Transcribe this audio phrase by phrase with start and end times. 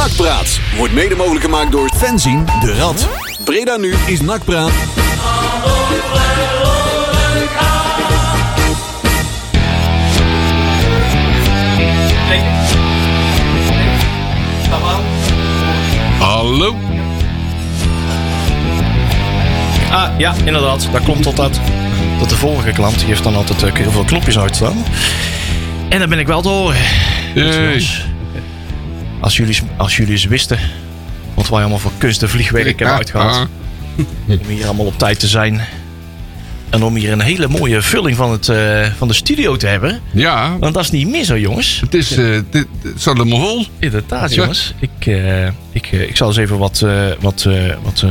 [0.00, 3.08] Nakpraat wordt mede mogelijk gemaakt door Fenzin de Rad.
[3.44, 4.70] Breda nu is Nakpraat.
[16.18, 16.76] Hallo?
[19.90, 20.88] Ah, ja, inderdaad.
[20.92, 21.36] Dat klopt tot,
[22.18, 22.98] tot de vorige klant.
[22.98, 24.84] Die heeft dan altijd uh, heel veel knopjes uitstaan.
[25.88, 26.80] En dan ben ik wel te horen.
[29.20, 30.58] Als jullie, als jullie eens wisten
[31.34, 33.48] wat wij allemaal voor kunst en vliegwerk hebben uitgehaald.
[34.28, 35.60] Om hier allemaal op tijd te zijn.
[36.70, 40.00] En om hier een hele mooie vulling van, het, uh, van de studio te hebben.
[40.12, 40.56] Ja.
[40.58, 41.80] Want dat is niet meer zo, jongens.
[41.80, 42.38] Het is, uh,
[42.96, 43.66] staat helemaal vol.
[43.78, 44.74] Inderdaad, jongens.
[44.78, 46.84] Ik, uh, ik, ik zal eens even wat,
[47.20, 47.48] wat,
[47.82, 48.04] wat,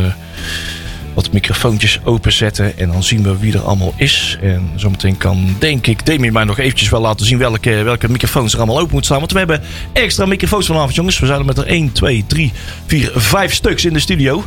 [1.13, 2.77] wat microfoontjes openzetten.
[2.77, 4.37] En dan zien we wie er allemaal is.
[4.41, 8.53] En zometeen kan, denk ik, Demi mij nog eventjes wel laten zien welke, welke microfoons
[8.53, 9.19] er allemaal open moeten staan.
[9.19, 9.61] Want we hebben
[9.93, 11.19] extra microfoons vanavond, jongens.
[11.19, 12.51] We zijn er met er 1, 2, 3,
[12.85, 14.43] 4, 5 stuks in de studio.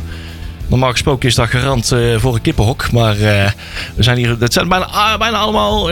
[0.73, 2.91] Normaal gesproken is dat garant uh, voor een kippenhok.
[2.91, 3.49] Maar uh,
[3.95, 4.35] we zijn hier.
[4.39, 5.89] Het zijn bijna, uh, bijna allemaal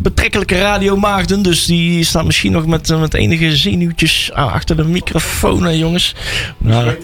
[0.00, 1.42] betrekkelijke radiomaagden.
[1.42, 6.14] Dus die staan misschien nog met, met enige zenuwtjes achter de microfoon, jongens.
[6.58, 6.96] Nou,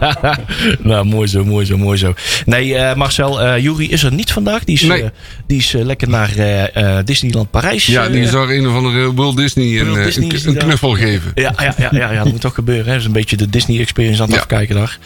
[0.82, 2.14] nou, mooi zo, mooi zo, mooi zo.
[2.46, 4.64] Nee, Marcel, Jury is er niet vandaag.
[4.64, 5.10] Die is, nee.
[5.46, 6.30] die is lekker naar
[7.04, 7.86] Disneyland Parijs.
[7.86, 11.32] Ja, die zou een of andere Walt Disney, Walt een, Disney een, een knuffel geven.
[11.34, 12.84] Ja, ja, ja, ja, ja, dat moet toch gebeuren.
[12.84, 12.90] Hè?
[12.90, 14.40] Dat is een beetje de Disney experience aan het ja.
[14.40, 14.98] afkijken daar.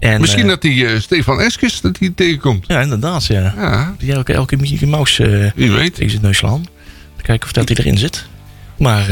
[0.00, 2.64] En, Misschien uh, dat die uh, Stefan Eskes dat die tegenkomt.
[2.68, 3.26] Ja, inderdaad.
[3.26, 3.54] Ja.
[3.56, 3.94] ja.
[3.98, 5.94] Die elke, elke Mickey Mouse uh, Wie weet.
[5.94, 6.64] tegen zijn neus slaan.
[7.16, 8.26] Te kijken of dat hij erin zit.
[8.78, 9.08] Maar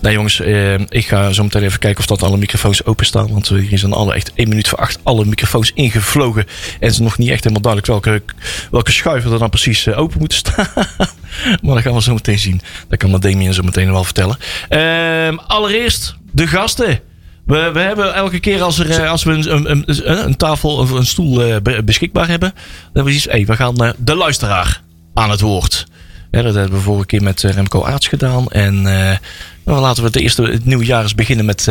[0.00, 0.40] nou jongens,
[0.88, 3.32] ik ga zo meteen even kijken of dat alle microfoons openstaan.
[3.32, 6.42] Want hier zijn alle echt 1 minuut voor 8 alle microfoons ingevlogen.
[6.46, 8.22] En het is nog niet echt helemaal duidelijk welke,
[8.70, 10.68] welke schuiven er dan precies open moeten staan.
[11.62, 12.60] maar dat gaan we zo meteen zien.
[12.88, 14.36] Dat kan Damien zo meteen wel vertellen.
[14.68, 17.00] Ehm, allereerst de gasten.
[17.46, 20.90] We, we hebben elke keer als, er, als we een, een, een, een tafel of
[20.90, 22.52] een stoel uh, beschikbaar hebben,
[22.92, 24.82] dan we iets, hey, we gaan de luisteraar
[25.14, 25.86] aan het woord.
[26.30, 28.48] Ja, dat hebben we vorige keer met Remco Aarts gedaan.
[28.48, 29.16] En uh,
[29.64, 31.66] nou, laten we het eerste het nieuwe jaar eens beginnen met.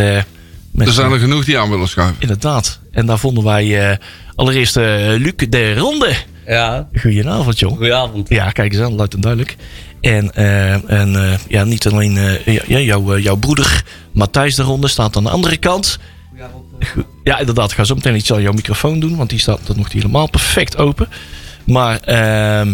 [0.71, 2.15] met er zijn er genoeg die aan willen schuiven.
[2.19, 2.79] Inderdaad.
[2.91, 3.99] En daar vonden wij
[4.35, 6.15] allereerst Luc de Ronde.
[6.47, 6.87] Ja.
[6.99, 7.71] Goedenavond, joh.
[7.71, 8.29] Goedenavond.
[8.29, 9.55] Ja, kijk eens aan, luid en duidelijk.
[10.05, 12.13] En, uh, en uh, ja, niet alleen
[12.45, 15.99] ja, jou, jouw broeder Matthijs de Ronde staat aan de andere kant.
[17.23, 17.71] Ja, inderdaad.
[17.71, 20.29] Ik ga zo meteen iets aan jouw microfoon doen, want die staat nog niet helemaal
[20.29, 21.07] perfect open.
[21.63, 22.73] Maar, ehm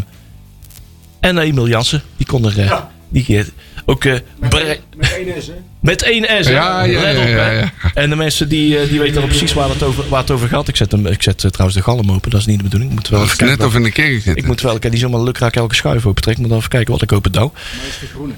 [1.19, 2.91] en Emil Jansen, die kon er ja.
[3.09, 3.45] die,
[3.85, 4.03] ook...
[4.03, 5.53] met, een, met één S, hè?
[5.81, 9.21] Met één S, ja, ja, ja, op, ja, ja, En de mensen die, die weten
[9.21, 10.67] al precies waar het over, waar het over gaat.
[10.67, 12.91] Ik zet, hem, ik zet trouwens de galm open, dat is niet de bedoeling.
[12.91, 14.35] Ik moet wel dat even net of in de kerk zitten.
[14.35, 16.43] Ik moet wel, ik heb die zomaar lukraak elke schuif open trekken.
[16.43, 17.51] Ik moet even kijken wat ik open douw.
[17.53, 18.33] Maar is de groene.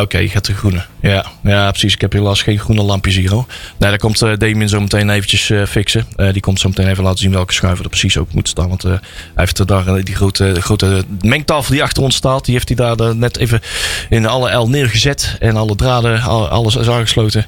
[0.00, 0.84] Oké, je gaat de groene.
[1.00, 1.94] Ja, ja, precies.
[1.94, 3.30] Ik heb helaas geen groene lampjes hier.
[3.30, 3.46] Hoor.
[3.78, 6.06] Nee, daar komt uh, Damien zo meteen eventjes uh, fixen.
[6.16, 8.68] Uh, die komt zo meteen even laten zien welke schuiven er precies open moeten staan.
[8.68, 8.98] Want hij
[9.34, 12.44] heeft daar die grote, grote mengtafel die achter ons staat.
[12.44, 13.60] Die heeft hij daar net even
[14.08, 15.36] in alle L neergezet.
[15.40, 17.46] En alle draden, al, alles is aangesloten.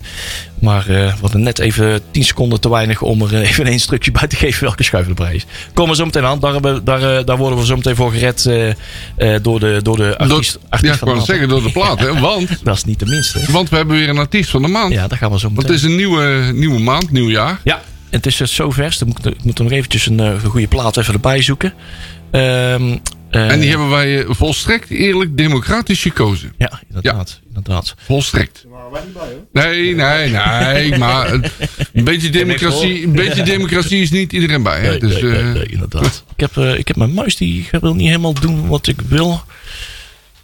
[0.60, 4.26] Maar we hadden net even 10 seconden te weinig om er even een instructie bij
[4.26, 5.46] te geven welke schuif erbij is.
[5.74, 6.40] Komen we zo meteen aan.
[6.40, 8.42] Daar, daar, daar worden we zo meteen voor gered
[9.42, 10.52] door de, door de artiest.
[10.52, 11.98] Door, artiest ja, ik wou zeggen door de plaat.
[11.98, 12.20] Hè?
[12.20, 13.52] Want, dat is niet de minste.
[13.52, 14.92] Want we hebben weer een artiest van de maand.
[14.92, 15.66] Ja, daar gaan we zo meteen.
[15.66, 17.60] Want het is een nieuwe, nieuwe maand, nieuw jaar.
[17.64, 19.00] Ja, het is zo vers.
[19.00, 21.72] Ik moet, ik moet nog eventjes een, een goede plaat even erbij zoeken.
[22.30, 26.52] Um, uh, en die hebben wij volstrekt eerlijk democratisch gekozen.
[26.58, 27.40] Ja, inderdaad.
[27.42, 27.46] Ja.
[27.48, 27.94] inderdaad.
[27.98, 28.62] Volstrekt.
[28.62, 29.46] Daar waren wij niet bij hoor.
[29.52, 30.98] Nee, nee, nee.
[31.04, 31.32] maar
[31.92, 34.80] een beetje democratie, een beetje democratie is niet iedereen bij.
[34.80, 34.88] Hè?
[34.88, 36.24] Nee, dus, nee, nee, nee, inderdaad.
[36.34, 39.42] Ik heb, uh, ik heb mijn muis, die wil niet helemaal doen wat ik wil.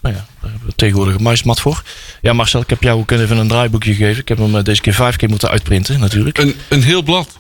[0.01, 1.83] Nou ja, daar hebben we tegenwoordig een muismat voor.
[2.21, 4.21] Ja, Marcel, ik heb jou ook even een draaiboekje gegeven.
[4.21, 6.39] Ik heb hem deze keer vijf keer moeten uitprinten, natuurlijk.
[6.39, 7.39] Een, een heel blad.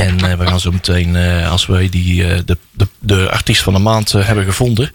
[0.00, 3.62] En uh, we gaan zo meteen, uh, als wij die, uh, de, de, de artiest
[3.62, 4.90] van de maand hebben gevonden,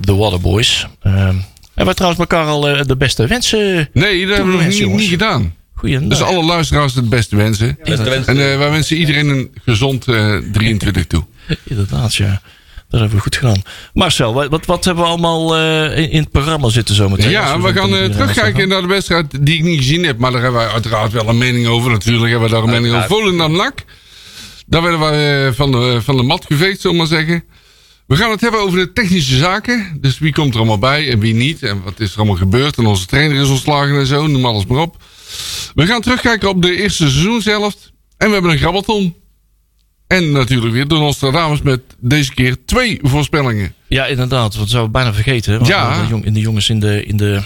[0.00, 0.86] de Waterboys.
[1.00, 1.44] hebben
[1.74, 5.54] we trouwens elkaar al de beste wensen Nee, dat hebben we nog niet, niet gedaan.
[5.82, 7.66] Dus alle luisteraars het beste wensen.
[7.66, 8.38] Ja, beste wensen.
[8.38, 11.24] En wij wensen iedereen een gezond 23 toe.
[11.64, 12.40] Inderdaad, ja.
[12.88, 13.62] Dat hebben we goed gedaan.
[13.92, 17.30] Marcel, wat, wat hebben we allemaal uh, in, in, het programma zitten zometeen?
[17.30, 20.18] Ja, we, we gaan uh, terugkijken naar de wedstrijd die ik niet gezien heb.
[20.18, 21.90] Maar daar hebben wij uiteraard wel een mening over.
[21.90, 23.08] Natuurlijk hebben we daar een mening over.
[23.08, 23.84] Volendam NAC.
[24.66, 27.44] Daar werden wij uh, van, de, van de mat geveegd, zullen we maar zeggen.
[28.06, 29.98] We gaan het hebben over de technische zaken.
[30.00, 31.62] Dus wie komt er allemaal bij en wie niet.
[31.62, 32.76] En wat is er allemaal gebeurd.
[32.76, 34.26] En onze trainer is ontslagen en zo.
[34.26, 34.96] Noem alles maar op.
[35.74, 37.92] We gaan terugkijken op de eerste seizoenshelft.
[38.16, 39.14] En we hebben een grabbelton.
[40.08, 43.74] En natuurlijk weer de Nostradamus met deze keer twee voorspellingen.
[43.86, 44.56] Ja, inderdaad.
[44.56, 45.54] Dat zouden we bijna vergeten.
[45.54, 46.02] Want Ja.
[46.02, 47.40] De, jong, de jongens in de, in de,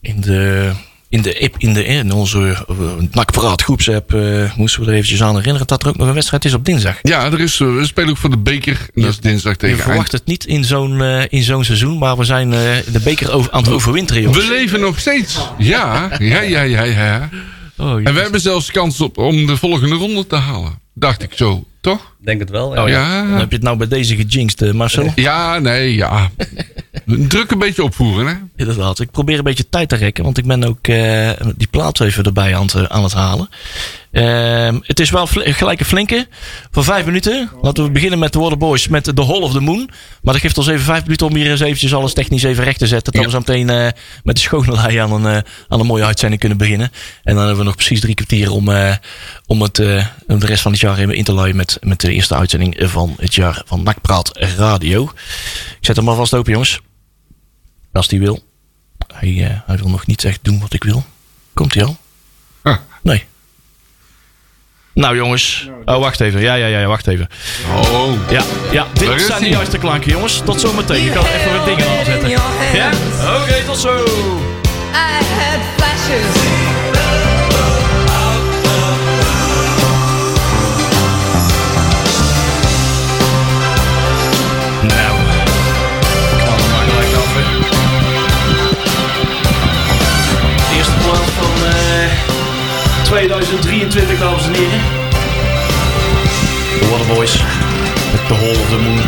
[0.00, 0.70] in de
[1.08, 5.36] in, de, app- in, de, in onze uh, groepsapp eh, moesten we er eventjes aan
[5.36, 6.98] herinneren dat er ook nog een wedstrijd is op dinsdag.
[7.02, 8.86] Ja, er is, eh, we spelen ook voor de beker.
[8.94, 9.88] En dat is dinsdag Je tegen Eind.
[9.88, 13.62] verwacht het niet in zo'n in zo'n seizoen, maar we zijn de beker over, aan
[13.62, 14.46] het overwinteren, jongens.
[14.48, 15.38] We leven nog steeds.
[15.58, 17.28] Ja, ja, ja, ja, ja.
[17.76, 20.78] Oh, En we hebben zelfs kans op om de volgende ronde te halen.
[20.94, 22.14] Dacht ik zo, toch?
[22.20, 22.74] Denk het wel.
[22.74, 22.82] Ja.
[22.82, 23.22] Oh, ja.
[23.22, 25.12] Dan heb je het nou bij deze gejinxed, eh, Marcel.
[25.14, 26.30] Ja, nee, ja.
[27.28, 28.34] Druk een beetje opvoeren, hè?
[28.56, 29.00] Inderdaad.
[29.00, 32.24] Ik probeer een beetje tijd te rekken, want ik ben ook eh, die plaats even
[32.24, 33.48] erbij aan, het- aan het halen.
[34.12, 36.28] Ehm, het is wel gelijk een flinke.
[36.70, 37.50] Voor vijf minuten.
[37.62, 39.90] Laten we beginnen met de Waterboys met The Hall of the Moon.
[40.22, 42.78] Maar dat geeft ons even vijf minuten om hier eens eventjes alles technisch even recht
[42.78, 43.12] te zetten.
[43.12, 43.26] Dat Ja.
[43.28, 43.88] we zo meteen eh,
[44.24, 46.90] met de schone lei aan een, eh, aan een mooie uitzending kunnen beginnen.
[47.22, 48.94] En dan hebben we nog precies drie kwartier om, eh,
[49.46, 52.34] om het, de rest van het jaar even in te luien met, met de eerste
[52.34, 55.02] uitzending van het jaar van Nakpraat Radio.
[55.78, 56.80] Ik zet hem alvast open, jongens.
[57.92, 58.40] Als die wil.
[59.14, 61.04] Hij, hij wil nog niet echt doen wat ik wil.
[61.54, 61.96] Komt hij al?
[62.62, 62.76] Ah.
[63.02, 63.24] Nee.
[64.94, 65.68] Nou jongens.
[65.84, 66.40] Oh, wacht even.
[66.40, 67.28] Ja, ja, ja, ja, wacht even.
[67.76, 68.12] Oh.
[68.30, 70.42] Ja, ja dit zijn de juiste klanken, jongens.
[70.44, 71.06] Tot zometeen.
[71.06, 72.28] Ik kan even wat dingen aanzetten.
[72.28, 72.90] Ja?
[73.42, 73.94] Oké, tot zo.
[73.94, 76.51] I had flashes.
[93.12, 94.80] 2023, dames en heren.
[96.80, 97.42] De Waterboys.
[98.12, 99.00] Met The Hall of the Moon.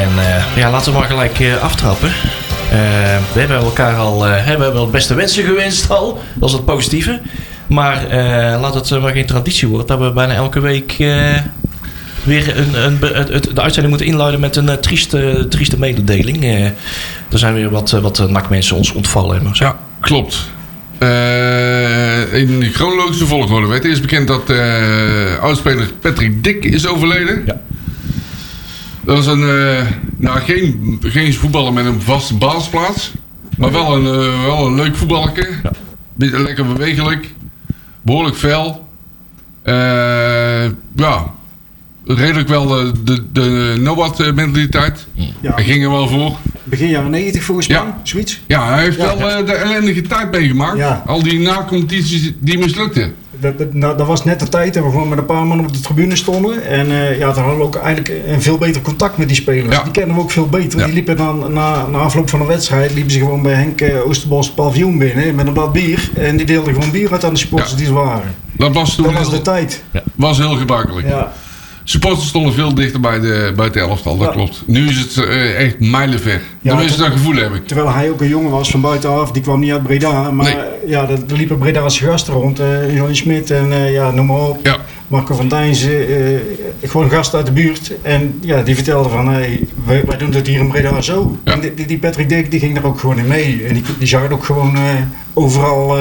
[0.00, 2.08] En eh, ja, laten we maar gelijk eh, aftrappen.
[2.08, 6.20] Eh, we hebben elkaar al eh, hebben we wel het beste wensen gewenst al.
[6.34, 7.20] Dat is het positieve.
[7.66, 11.36] Maar eh, laat het maar geen traditie worden dat we bijna elke week eh,
[12.22, 12.98] weer een, een,
[13.54, 16.42] de uitzending moeten inluiden met een trieste, trieste mededeling.
[16.44, 16.64] Eh,
[17.30, 19.42] er zijn weer wat, wat nakmensen ons ontvallen.
[19.42, 19.64] Maar zo.
[19.64, 20.50] Ja, klopt.
[21.00, 27.42] Eh, in de chronologische volgorde werd eerst bekend dat eh oudspeler Patrick Dick is overleden.
[27.46, 27.60] Ja.
[29.00, 29.86] Dat was een, eh,
[30.16, 33.12] nou, geen, geen voetballer met een vaste basisplaats.
[33.56, 35.48] Maar wel een, wel een leuk voetballerke.
[36.14, 37.34] Beetje Lekker bewegelijk.
[38.02, 38.88] Behoorlijk fel.
[40.94, 41.34] Ja,
[42.04, 45.06] redelijk wel de, de, de Nobat mentaliteit.
[45.40, 46.36] Ja, Hij ging er wel voor.
[46.64, 48.00] begin jaren 90 volgens mij, Ja.
[48.02, 48.40] zoiets.
[48.46, 49.16] Ja, hij heeft Ja.
[49.16, 50.76] wel eh, de ellendige tijd meegemaakt.
[50.78, 51.02] Ja.
[51.06, 53.14] Al die na-competities die mislukten.
[53.40, 55.60] Dat, dat, nou, dat was net de tijd dat we gewoon met een paar man
[55.60, 56.64] op de tribune stonden.
[56.66, 59.76] En eh, ja, toen hadden we ook eigenlijk een veel beter contact met die spelers.
[59.76, 59.82] Ja.
[59.82, 60.78] Die kennen we ook veel beter.
[60.78, 60.84] Ja.
[60.84, 64.06] Die liepen dan na, na afloop van een wedstrijd, liepen ze gewoon bij Henk eh,
[64.06, 66.10] Oosterbos paviljoen binnen met een blad bier.
[66.16, 67.76] En die deelden gewoon bier uit aan de supporters Ja.
[67.76, 68.34] die ze waren.
[68.56, 69.82] Dat was toen Dat was heel, de tijd.
[70.14, 71.08] was heel gebruikelijk.
[71.08, 71.32] Ja.
[71.90, 74.32] Supporters stonden veel dichter bij de, bij het elftal, dat Ja.
[74.32, 74.62] klopt.
[74.66, 76.40] Nu is het eh, echt mijlenver.
[76.60, 77.66] Ja, dat- dat gevoel heb ik.
[77.66, 80.30] Terwijl hij ook een jongen was van buitenaf, die kwam niet uit Breda.
[80.30, 80.90] Maar Nee.
[80.90, 82.58] ja, er liepen Bredaanse gasten rond.
[82.60, 84.58] eh Johnny Smit en eh, ja, noem maar op.
[84.62, 84.76] Ja,
[85.08, 86.38] Marco van Dijnsen, eh,
[86.90, 87.92] gewoon gasten uit de buurt.
[88.02, 91.36] En ja, die vertelde van, hey, wij, wij doen het hier in Breda zo.
[91.44, 91.52] Ja.
[91.52, 93.64] En die, die Patrick Dick, die ging daar ook gewoon in mee.
[93.68, 94.78] En die, die zag het ook gewoon
[95.34, 95.96] overal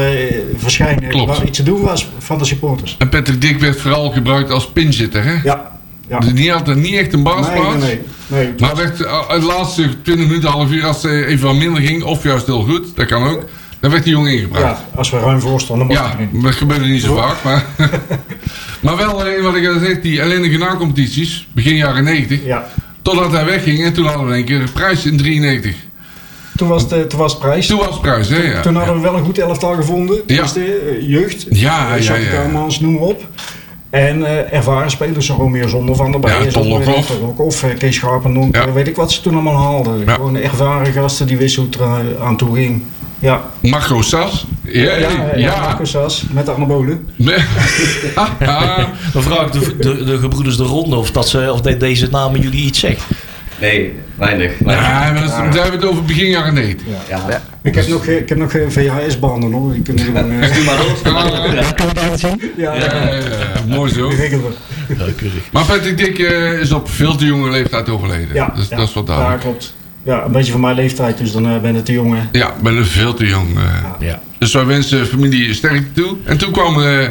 [0.58, 1.28] verschijnen Klopt.
[1.38, 2.96] waar iets te doen was van de supporters.
[3.00, 5.34] en Patrick Dick werd vooral gebruikt als pinzitter, hè?
[5.44, 5.78] Ja,
[6.10, 6.20] ja.
[6.20, 7.84] Dus die had er niet echt een Nee, basisplaats.
[7.86, 8.44] nee, nee.
[8.46, 8.54] nee.
[8.60, 12.04] Maar werd, eh, de laatste 20 minuten, half uur, als het even wat minder ging,
[12.04, 13.44] of juist heel goed, dat kan ook,
[13.80, 14.64] dan werd die jongen ingebracht.
[14.64, 16.44] Ja, als we ruim voor stonden, mocht Ja, niet.
[16.44, 17.44] dat gebeurde niet zo vaak.
[17.44, 17.66] Maar,
[18.81, 22.45] maar wel, eh, wat ik al zeg, die ellendige na-competities, begin jaren 90.
[22.45, 22.68] Ja.
[23.02, 25.76] Totdat hij wegging en toen hadden we één keer een prijs in 93.
[26.56, 27.68] Toen was het, eh, toen was het prijs.
[27.68, 28.38] Toen was het prijs, hè?
[28.52, 28.62] Ja.
[28.62, 30.18] Toen hadden we wel een goed elftal gevonden.
[30.28, 30.45] Ja.
[30.54, 32.68] De jeugd, Ja, ja, ja.
[32.80, 33.28] Noem op.
[33.90, 36.31] En eh, ervaren spelers, zo Romeo Zonder van erbij.
[36.31, 37.08] Ja, en zo, Ton Lokhoff.
[37.08, 38.66] Ton Lokhoff, eh, Kees Scharpendonk, Ja.
[38.66, 40.04] eh, weet ik wat ze toen allemaal haalden.
[40.06, 40.14] Ja.
[40.14, 41.80] Gewoon ervaren gasten die wisten hoe het
[42.16, 42.84] er aan toe ging.
[43.19, 44.46] Ja, Marco Sas.
[44.64, 45.10] Ja, ja, ja.
[45.10, 45.60] ja, ja.
[45.60, 47.08] Marco Sas met de anabolen.
[47.16, 47.38] Nee.
[48.16, 48.78] Ah,
[49.14, 52.08] Dan vraag ik de, de, de gebroeders de Ronde of, dat ze, of de- deze
[52.12, 53.02] namen jullie iets zegt.
[53.61, 54.51] Nee, weinig.
[54.59, 54.87] weinig.
[54.87, 56.87] ja, maar dat is- daar hebben we het over begin jaren 90.
[57.09, 57.42] Ja.
[57.63, 59.73] Ik heb nog, ik heb nog eh, VHS-banden hoor.
[59.73, 60.31] Die kunnen gewoon...
[60.31, 60.97] eh, Doe maar op.
[62.57, 63.21] ja, Ja, ja, ja,
[63.68, 64.11] mooi zo.
[64.11, 65.06] Ja.
[65.51, 68.28] Maar Patrick Dick eh, is op veel te jonge leeftijd overleden.
[68.33, 69.42] Ja, dus ja, dat is wat Ja, duidelijk.
[69.44, 69.75] klopt.
[70.04, 72.13] Ja, een beetje van mijn leeftijd, dus dan eh, ben ik te jong.
[72.16, 72.39] hè.
[72.39, 73.57] Ja, ik ben er veel te jong.
[73.57, 73.63] eh.
[74.07, 74.19] Ja.
[74.37, 76.18] Dus wij wensen familie sterkte toe.
[76.23, 77.07] En toen kwam eh,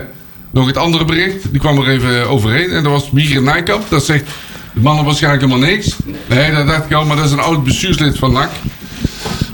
[0.50, 1.50] nog het andere bericht.
[1.50, 2.70] Die kwam er even overheen.
[2.70, 3.84] En dat was Wieger Nijkamp.
[3.88, 4.24] Dat zegt
[4.74, 5.96] de mannen waarschijnlijk helemaal niks.
[6.28, 7.04] Nee, dat dacht ik al.
[7.04, 8.50] Maar dat is een oud bestuurslid van NAC.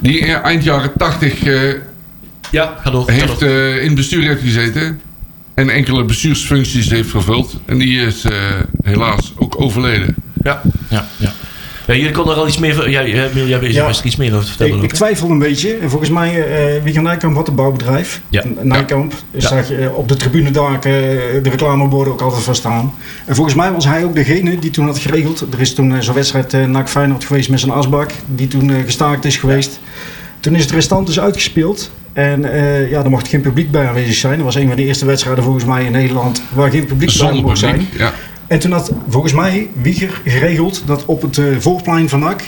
[0.01, 1.73] Die eh, eind jaren 80 eh,
[2.51, 3.05] Ja, ga door.
[3.05, 3.49] Ga heeft, door.
[3.49, 5.01] eh, in het bestuur heeft gezeten.
[5.55, 7.57] En enkele bestuursfuncties heeft vervuld.
[7.67, 8.33] En die is eh,
[8.85, 10.15] helaas ook overleden.
[10.43, 11.33] Ja, ja, ja.
[11.87, 12.91] Ja, jullie konden er al iets meer van.
[12.91, 13.89] Jij, jij, jij, Ja.
[13.89, 14.83] er iets meer over te vertellen.
[14.83, 15.75] Ik, twijfel een beetje.
[15.77, 18.21] En volgens mij, eh Wieger Nijkamp had een bouwbedrijf.
[18.29, 18.43] Ja.
[18.63, 19.13] Nijkamp.
[19.31, 19.49] Dus Ja.
[19.49, 22.95] zag je eh, op de tribunedaken eh, de reclameborden ook altijd van staan.
[23.27, 25.41] En volgens mij was hij ook degene die toen had geregeld.
[25.53, 28.11] Er is toen zo'n wedstrijd eh NAC Feyenoord geweest met zijn asbak.
[28.27, 29.81] Die toen gestaakt is geweest.
[30.41, 31.91] Toen is het restant dus uitgespeeld.
[32.13, 34.35] En eh, ja, er mocht geen publiek bij aanwezig zijn.
[34.37, 37.17] Dat was een van de eerste wedstrijden volgens mij in Nederland waar geen publiek bij
[37.19, 37.89] Zonder mocht zijn.
[37.97, 38.13] Ja.
[38.47, 42.43] En toen had volgens mij Wieger geregeld dat op het eh, voorplein van NAC,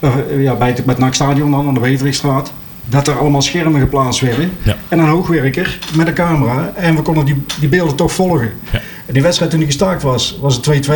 [0.00, 2.52] eh, ja, bij het, bij het NAC-stadion dan, aan de Weterikstraat,
[2.84, 4.50] dat er allemaal schermen geplaatst werden.
[4.62, 4.76] Ja.
[4.88, 6.72] En een hoogwerker met een camera.
[6.74, 8.52] En we konden die, die beelden toch volgen.
[8.72, 8.80] Ja.
[9.06, 10.92] En die wedstrijd toen die gestaakt was, was het 2-2.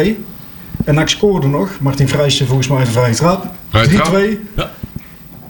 [0.85, 1.71] En NAC scoorde nog.
[1.81, 3.45] Martin Vrijsen volgens mij de vrije trap.
[3.45, 3.49] 3-2.
[3.71, 4.17] Vrije trap.
[4.57, 4.71] Ja.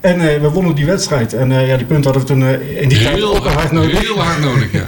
[0.00, 1.32] En eh, we wonnen die wedstrijd.
[1.32, 3.52] En eh, ja, die punten hadden we toen eh, in die tijd Heel, ook al
[3.52, 4.00] hard nodig.
[4.00, 4.86] heel hard nodig, ja.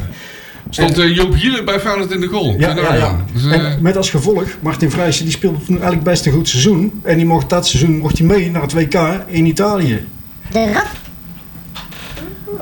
[0.75, 2.55] Stond eh, Joop Hielen bij Feyenoord in de goal.
[2.59, 3.17] Ja, ja.
[3.33, 6.49] Dus, eh, En met als gevolg, Martin Vrijsen die speelde toen eigenlijk best een goed
[6.49, 7.00] seizoen.
[7.02, 8.95] En die mocht dat seizoen mocht hij mee naar het WK
[9.26, 10.07] in Italië.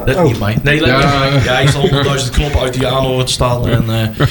[0.05, 0.23] Dat Oh.
[0.25, 0.59] niet mij.
[0.63, 0.87] Nee, Ja.
[0.87, 3.69] ja, ja, hij is al honderdduizend knoppen uit die aan horen te staan.
[3.69, 4.27] En, eh,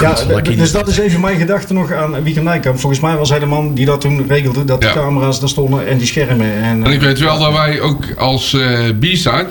[0.00, 2.78] Ja, goed, dus dat is even mijn gedachte nog aan Wieger Nijkamp.
[2.78, 4.92] Volgens mij was hij de man die dat toen regelde, dat Ja.
[4.92, 6.52] de camera's daar stonden en die schermen.
[6.62, 9.46] En, En ik weet wel dat wij ook als eh B-side,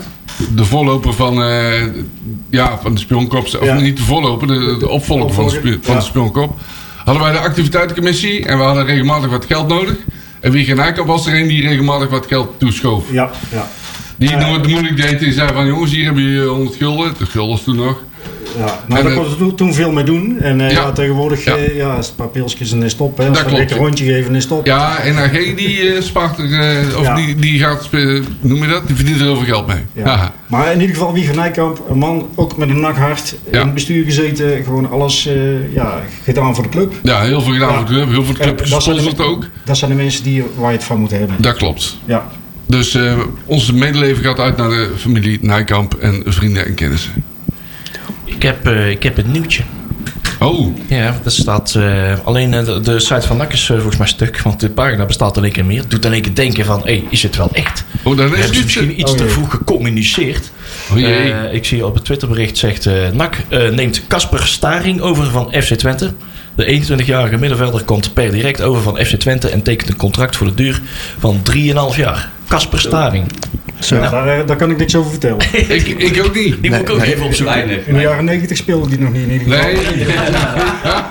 [0.56, 1.84] de voorloper van, eh,
[2.50, 3.74] ja, van de spionkop, of Ja.
[3.80, 6.60] niet de voorloper, de, de opvolger van de, van de spionkop,
[7.06, 9.96] hadden wij de activiteitencommissie en we hadden regelmatig wat geld nodig.
[10.40, 13.12] En Wieger Nijkamp was er een die regelmatig wat geld toeschoof.
[13.12, 13.68] ja, ja,
[14.16, 14.40] Die Ja.
[14.48, 17.14] nooit moeilijk deed en zei van jongens, hier hebben jullie 100 gulden.
[17.18, 17.98] De guldens toen nog.
[18.58, 18.64] Ja.
[18.66, 20.40] En, Nou, daar eh, kon je toen- toen veel mee doen.
[20.40, 20.82] En eh, Ja.
[20.82, 20.92] ja.
[20.92, 21.56] tegenwoordig Ja.
[21.56, 23.18] eh, ja, is het pilsjes en is stop.
[23.18, 23.28] Hè.
[23.30, 24.66] Als een rondje geven is stop.
[24.66, 27.90] Ja, en AG die spaart er, of die, die gaat,
[28.42, 28.88] noem je dat?
[28.88, 30.06] Die verdient er heel veel geld mee.
[30.48, 34.04] Maar in ieder geval Wieger Nijkamp, een man ook met een nakhart, in het bestuur
[34.04, 35.30] gezeten, gewoon alles
[35.74, 36.94] ja, gedaan voor de club.
[37.04, 38.10] Ja, heel veel gedaan voor de club.
[38.10, 39.46] Heel veel club gesponsord ook.
[39.66, 41.36] Dat zijn de mensen die, waar je het van moet hebben.
[41.40, 41.98] Dat klopt.
[42.06, 42.28] Ja.
[42.68, 42.98] Dus
[43.46, 47.12] onze medeleven gaat uit naar de familie Nijkamp en vrienden en kennissen.
[48.36, 49.64] Ik, heb, eh, ik heb een nieuwtje.
[50.44, 54.08] Oh, Ja, dat staat eh, alleen eh, de, de site van NAC is volgens mij
[54.08, 55.80] stuk, want de pagina bestaat één keer meer.
[55.80, 57.84] Het doet één keer denken van, hé, is het wel echt?
[58.04, 60.52] oh dan is Hebben het ze misschien iets Oh, te vroeg gecommuniceerd?
[60.92, 61.34] Oh jee.
[61.34, 63.38] Eh, ik zie op het Twitterbericht zegt eh NAC
[63.72, 66.14] neemt Casper Staring over van FC Twente.
[66.56, 70.48] De 21-jarige middenvelder komt per direct over van FC Twente en tekent een contract voor
[70.48, 70.82] de duur
[71.20, 72.30] van 3,5 jaar.
[72.48, 73.26] Casper Staring.
[73.90, 75.38] Ja, daar, eh, daar kan ik niks over vertellen.
[75.68, 76.62] ik, ik ook niet.
[76.62, 77.56] Die moet ik ook even opzoeken.
[77.56, 77.86] Weinig.
[77.86, 79.72] In de jaren 90 speelde die nog niet in ieder geval.
[79.72, 80.06] Nee.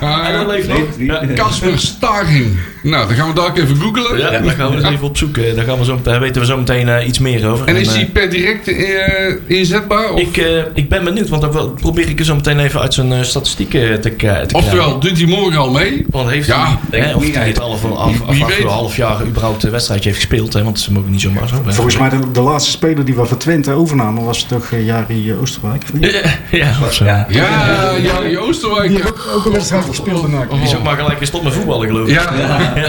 [0.03, 1.35] En dat leeft nog.
[1.35, 2.57] Casper Staring.
[2.83, 4.19] Nou, dan gaan we daar ook even googlen.
[4.19, 5.57] Ja, daar gaan we eens even opzoeken.
[5.57, 7.67] Daar, gaan we zo, daar weten we zo meteen eh, iets meer over.
[7.67, 10.13] En is eh, die per direct eh, inzetbaar?
[10.13, 12.95] Of, ik, eh, ik ben benieuwd, want dan probeer ik er zo meteen even uit
[12.95, 16.07] zijn eh, statistieken te, te oftewel, doet hij morgen al mee?
[16.11, 19.63] Want heeft Ja, hij, hè, of niet hij het half, af, af, half jaar überhaupt
[19.63, 20.53] een wedstrijdje heeft gespeeld.
[20.53, 21.63] Hè, want ze mogen niet zomaar zo.
[21.67, 25.31] Volgens mij de, de laatste speler die we van Twente overnamen was toch uh, Jari
[25.31, 26.11] eh, Oosterwijk, of niet?
[26.13, 26.31] Ja,
[26.65, 27.05] ja, of zo.
[27.05, 27.27] Ja.
[27.29, 28.89] Ja, ja, die Oosterwijk.
[28.89, 30.27] Die heeft ook, ook een wedstrijd gespeeld.
[30.51, 32.15] Die is ook maar gelijk gestopt met voetballen, geloof ik.
[32.15, 32.33] Ja,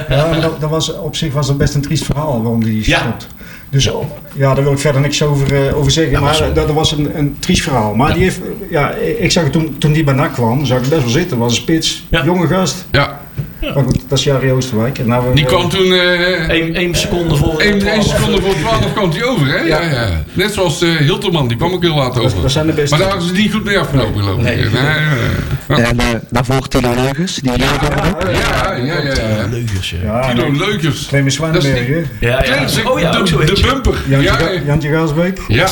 [0.10, 2.90] Ja, maar dat, dat was, op zich was dat best een triest verhaal waarom die
[2.90, 3.00] Ja.
[3.00, 3.28] stopt.
[3.70, 3.90] Dus
[4.34, 6.22] ja, daar wil ik verder niks over, eh, over zeggen.
[6.22, 7.96] maar dat, dat was een, een triest verhaal.
[7.96, 8.14] Maar Ja.
[8.14, 8.40] die heeft,
[8.70, 8.90] ja,
[9.20, 11.38] ik zag het toen, toen die bij NAC kwam, zag ik best wel zitten.
[11.38, 12.24] Was een spits, Ja.
[12.26, 12.86] jonge gast.
[12.92, 13.22] ja.
[13.74, 15.06] Maar goed, dat is Jari Oosterwijk.
[15.06, 15.94] Nou, Die eh, kwam toen...
[15.94, 17.60] eh Eén één seconde voor.
[17.60, 19.58] 1 seconde voor 12 kwam hij over, hè?
[19.58, 20.24] Ja, ja.
[20.34, 22.42] Net zoals eh Hilterman, die kwam ook heel laat over.
[22.42, 22.98] dat zijn de beste.
[22.98, 24.44] Maar daar is het niet goed mee afgelopen, geloof ik.
[24.44, 24.56] Nee.
[24.56, 24.66] Nee,
[25.68, 25.86] nee.
[25.86, 27.66] En uh, daarvoor Tilo Leugens, die Ja,
[28.76, 29.02] ja, ja.
[29.02, 29.48] ja.
[29.52, 30.32] Leugers, ja.
[31.26, 32.02] is Zwijnenberg, die- hè?
[32.20, 32.90] Ja, ja.
[32.92, 33.94] Oh ja, de, bumper.
[34.08, 34.60] Jantje, Ja, Ga- ja.
[34.66, 35.40] Jantje Gaasbeek.
[35.48, 35.68] Ja,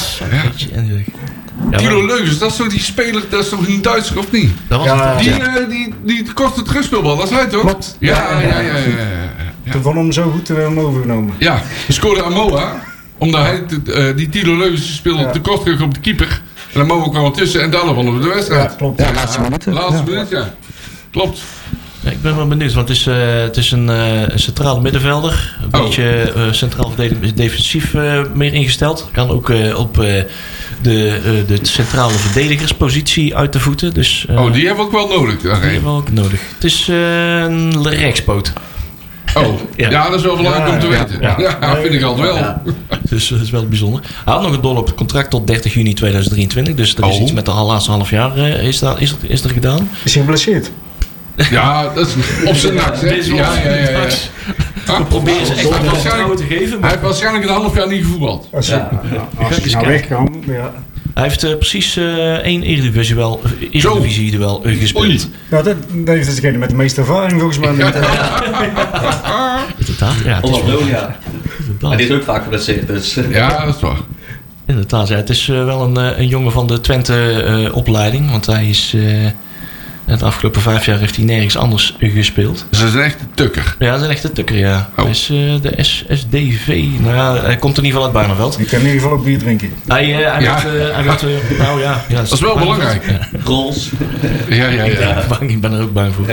[1.72, 1.80] ja.
[1.80, 4.52] Ja, maar- Leukers, dat is toch die speler, dat is toch een Duitser of niet?
[4.68, 5.20] Dat was Ja, het.
[5.20, 7.62] Die, eh, die, die korte terugspeelbal, dat is hij toch?
[7.62, 7.96] Klopt.
[8.00, 8.78] Ja, Ja, ja, ja, ja.
[8.78, 8.78] ja,
[9.64, 9.72] ja.
[9.82, 11.34] Toen hem zo goed, hebben hem overgenomen.
[11.38, 12.84] Ja, we scoorde Amoa.
[13.18, 13.64] Omdat hij,
[13.94, 15.30] eh, die Tilo Leukers speelde Ja.
[15.32, 16.42] te kort terug op de keeper.
[16.74, 18.76] En Amoa kwam ertussen en daarna wonnen we de Ja, wedstrijd.
[18.76, 19.00] klopt.
[19.00, 19.74] Ja, laatste minuten.
[19.74, 20.10] Laatste Ja.
[20.12, 20.54] minuut, ja.
[21.12, 21.40] Klopt.
[22.04, 24.82] Ja, ik ben wel benieuwd, want het is, eh, het is een, eh, een centrale
[24.82, 25.56] middenvelder.
[25.72, 25.86] Een Oh.
[25.86, 26.94] beetje eh, centraal
[27.36, 29.10] defensief eh, meer ingesteld.
[29.12, 30.24] Kan ook eh, op eh,
[30.82, 33.94] de, eh, de centrale verdedigerspositie uit de voeten.
[33.94, 35.40] Dus, eh, Oh, die hebben we ook wel nodig.
[35.42, 36.40] die hebben we ook nodig.
[36.56, 38.54] Het is eh, een rechtspoot.
[39.34, 39.90] Oh, Ja.
[39.90, 40.10] ja.
[40.10, 41.22] dat is wel belangrijk Ja, om te ja, weten.
[41.22, 41.36] ja.
[41.62, 42.36] Ja, vind ik altijd wel.
[42.38, 42.62] Ja.
[43.10, 44.02] Dus dat is wel bijzonder.
[44.26, 46.76] Hij had nog een doorlopend contract tot 30 juni 2023.
[46.76, 47.22] Dus er is Oh.
[47.22, 49.90] iets met de laatste half jaar is, daar, is, er, is er gedaan.
[50.04, 50.72] Is hij geblesseerd?
[51.52, 52.14] Ja, dat is
[52.46, 53.08] op zijn nacht, Ja,
[53.64, 53.90] ja, ja.
[53.90, 54.08] ja.
[54.98, 56.82] We proberen ze Hij echt te geven.
[56.82, 58.48] hij heeft waarschijnlijk een half jaar niet gevoetbald.
[58.52, 58.90] Als, Ja.
[59.12, 59.88] ja, als hij nou kijken.
[59.88, 60.74] weg kan, ja.
[61.14, 65.30] Hij heeft eh, precies eh, één Eredivisie wel, Eredivisie wel eh, gespeeld.
[65.50, 67.72] Ja, dat, dat is degene met de meeste ervaring volgens mij.
[67.74, 68.02] Met, eh,
[69.78, 71.16] Inderdaad, ja, het is wel- Onafloon, ja.
[71.60, 71.82] inderdaad.
[71.82, 73.18] Maar die is ook vaak geblesseerd, dus...
[73.32, 73.98] Ja, dat is waar.
[74.66, 75.16] Inderdaad, ja.
[75.16, 78.32] Het is eh, wel een, eh, een jongen van de Twente-opleiding.
[78.32, 78.96] want hij is...
[80.20, 82.66] de afgelopen vijf jaar heeft hij nergens anders gespeeld.
[82.70, 83.76] Dus dat is een echte tukker.
[83.80, 84.90] Ja, dat is een echte tukker, ja.
[84.98, 85.02] Oh.
[85.04, 86.84] Hij is eh, de SSDV.
[87.00, 88.60] Nou ja, hij komt in ieder geval uit Barneveld.
[88.60, 89.74] ik kan in ieder geval ook bier drinken.
[89.88, 90.58] Hij, eh, hij Ja.
[90.58, 90.66] gaat...
[90.74, 93.06] eh, hij gaat eh, nou ja, ja, Dat is wel belangrijk.
[93.10, 93.28] Ja.
[93.44, 93.90] Rolls.
[94.50, 95.00] Ja, ja, ja.
[95.00, 96.26] Ja, bang, ik ben er ook bang voor.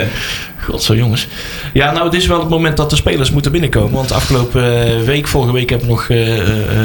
[0.65, 1.29] God, zo jongens.
[1.73, 3.93] Ja, nou, het is wel het moment dat de spelers moeten binnenkomen.
[3.93, 6.39] Want afgelopen week, vorige week, hebben we nog, eh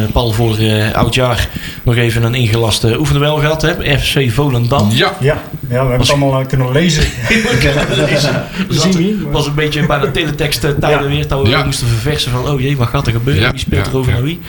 [0.03, 1.47] eh, Paul, voor eh, oudjaar
[1.83, 3.61] nog even een ingelaste oefenduel gehad.
[3.61, 3.97] Hè?
[3.99, 4.89] FC Volendam.
[4.91, 6.82] Ja, Ja, ja we hebben het allemaal kunnen lezen.
[8.67, 11.09] We, maar- was een beetje bij de teletext eh, tijden Ja.
[11.15, 11.27] weer.
[11.27, 11.63] Dat we Ja.
[11.63, 13.43] moesten verversen van, oh jee, wat gaat er gebeuren?
[13.43, 14.17] Ja, Wie speelt ja, er over ja.
[14.17, 14.39] naar wie?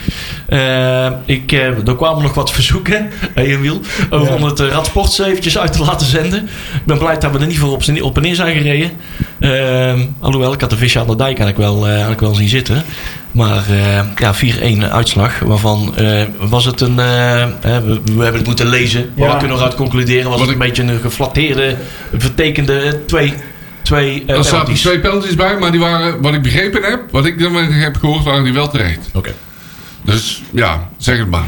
[0.47, 4.35] Eh, ik, eh, er kwamen nog wat verzoeken, Emiel, over Ja.
[4.35, 6.43] om het uh, Radsports eventjes uit te laten zenden.
[6.73, 8.91] Ik ben blij dat we er niet voor op, op en neer zijn gereden.
[9.39, 12.49] Eh, alhoewel, ik had de visje aan de dijk eigenlijk wel, eh, eigenlijk wel zien
[12.49, 12.83] zitten.
[13.35, 14.33] Maar eh, ja,
[14.87, 15.39] 4-1 uitslag.
[15.39, 16.99] Waarvan eh, was het een.
[16.99, 19.09] eh, hè, we, we hebben het moeten lezen.
[19.15, 19.33] Maar Ja.
[19.33, 20.23] we kunnen eruit concluderen.
[20.29, 21.75] Was Wat het een beetje een geflatteerde,
[22.17, 23.33] vertekende twee.
[23.81, 27.25] Twee eh, er zaten twee penalties bij, maar die waren, wat ik begrepen heb, wat
[27.25, 29.09] ik dan heb gehoord, waren die wel terecht.
[29.13, 29.33] Oké.
[30.01, 31.45] Dus ja, zeg het maar.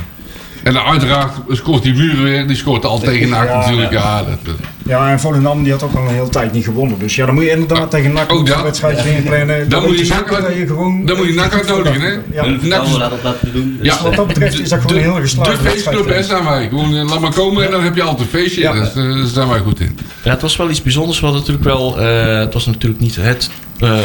[0.67, 3.91] En dan uiteraard scoort die muur weer, die scoort al tegen NAC Ja, natuurlijk.
[3.91, 3.99] ja.
[3.99, 4.55] Ja, dat, dat-
[4.85, 6.99] Ja, en Volendam die had ook al een hele tijd niet gewonnen.
[6.99, 8.63] Dus ja, dan moet je inderdaad tegen NAC Oh, een ja.
[8.63, 9.69] wedstrijd inplannen.
[9.69, 11.05] Dan moet je NAC zeker uit- dat je gewoon...
[11.05, 12.11] dan moet je NAC uitnodigen, hè?
[12.31, 12.43] Ja.
[12.43, 13.79] Is- laten laten doen.
[13.81, 14.01] Ja.
[14.03, 16.67] Wat dat betreft is dat gewoon een heel geslaagde De feestclub hè, zijn wij.
[16.67, 18.61] Gewoon, eh, laat maar komen en dan heb je altijd een feestje.
[18.61, 18.73] Ja.
[18.73, 19.97] Eh, daar zijn wij goed in.
[20.23, 21.19] Ja, het was wel iets bijzonders.
[21.19, 21.99] Wat natuurlijk wel.
[22.01, 23.49] eh, het was natuurlijk niet het.
[23.79, 24.03] Eh, eh,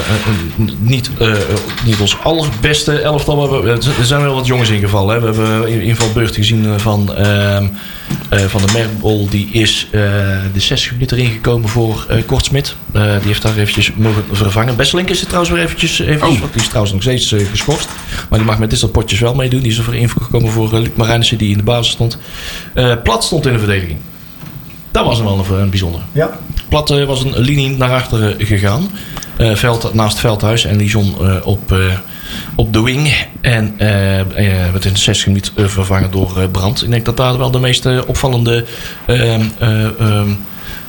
[0.79, 1.33] niet, eh,
[1.85, 3.37] niet ons allerbeste elftal.
[3.37, 5.15] Maar we- er zijn wel wat jongens ingevallen.
[5.15, 5.21] Hè.
[5.21, 7.67] We hebben in- invalbeurt gezien eh, van, ehm,
[8.29, 9.29] eh, van de Merbol.
[9.31, 9.89] Die is
[10.53, 12.75] de 60 minuten erin gekomen voor Kortsmit.
[12.93, 14.77] Die heeft daar eventjes mogen vervangen.
[14.77, 15.99] Besselink is er trouwens weer eventjes.
[15.99, 16.53] eventjes Oh.
[16.53, 17.89] Die is trouwens nog steeds geschorst.
[18.29, 19.61] Maar die mag met dit soort potjes wel meedoen.
[19.61, 21.39] Die is er voor ingekomen voor Luc Marijnissen.
[21.39, 22.19] Die in de basis stond.
[23.03, 23.99] Plat stond in de verdediging.
[24.91, 26.03] Dat was wel een, een bijzondere.
[26.13, 26.39] Ja,
[26.69, 28.91] Plat was een linie naar achteren gegaan.
[29.43, 31.79] Eh, veld, naast Veldhuis en Lijon eh, op, eh,
[32.55, 33.27] op de wing.
[33.41, 34.27] En eh eh,
[34.73, 36.83] werd in de 60 minuten eh, vervangen door eh, Brand.
[36.83, 38.65] Ik denk dat daar wel de meest opvallende
[39.07, 40.29] ehm, eh, ehm,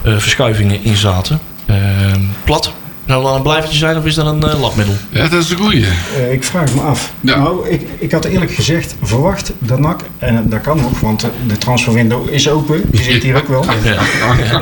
[0.01, 1.39] eh, verschuivingen in zaten.
[1.65, 2.73] Ehm, plat.
[3.07, 4.95] Zou dat een blijvertje zijn of is dat een eh, labmiddel?
[5.09, 5.85] Ja, dat is een goeie.
[6.17, 7.11] eh, ik vraag me af.
[7.19, 7.37] Ja.
[7.37, 11.57] Nou, ik, ik had eerlijk gezegd verwacht dat NAC, en dat kan nog, want de
[11.57, 14.61] transferwindow is open, die zit hier ook wel, Ja.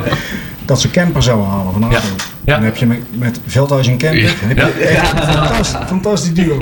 [0.65, 1.97] dat ze camper zouden halen van ADO.
[2.45, 2.55] Ja.
[2.55, 6.57] Dan heb je met, met Veldhuis en heb je echt een fantastisch, fantastisch duo.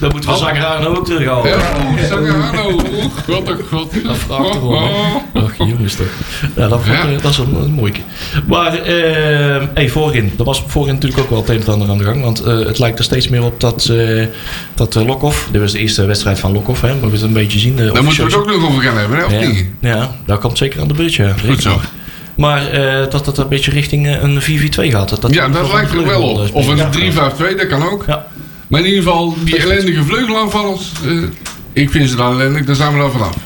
[0.00, 1.48] Dan moeten we Zanger nou ook terughalen.
[1.50, 2.66] Ja, oh.
[2.66, 2.80] Oh,
[3.26, 3.92] god, oh, god.
[4.04, 4.78] Dat vraagt erom, hè.
[4.78, 6.06] Oh, Ach, jongens toch.
[6.56, 7.92] Ja, dat, vond eh, dat is een, een mooie.
[8.46, 10.32] Maar eh, hey, voorin.
[10.38, 12.22] Er was voorin natuurlijk ook wel het een en ander aan de gang.
[12.22, 14.26] Want eh, het lijkt er steeds meer op dat, eh
[14.74, 15.48] dat Lokhoff...
[15.52, 16.80] Dit was de eerste wedstrijd van Lokhoff.
[16.80, 17.78] Hè, maar we het een beetje zien.
[17.78, 19.66] eh, Daar moeten we het ook nog over gaan hebben, hè, of ja, niet?
[19.80, 21.34] ja, daar komt zeker aan de beurt, ja.
[21.48, 21.80] Goed zo.
[22.36, 24.44] Maar eh, dat het een beetje richting eh, een 4-4-2
[24.92, 25.08] gaat.
[25.08, 26.48] Dat, dat Ja, dat lijkt er wel op.
[26.54, 26.78] Of een
[27.12, 28.04] 3-5-2, dat kan ook.
[28.06, 28.26] Ja.
[28.68, 31.12] Maar in ieder geval, die ellendige vleugelaanvallers, eh,
[31.72, 33.36] ik vind ze dan ellendig, daar zijn we dan vanaf.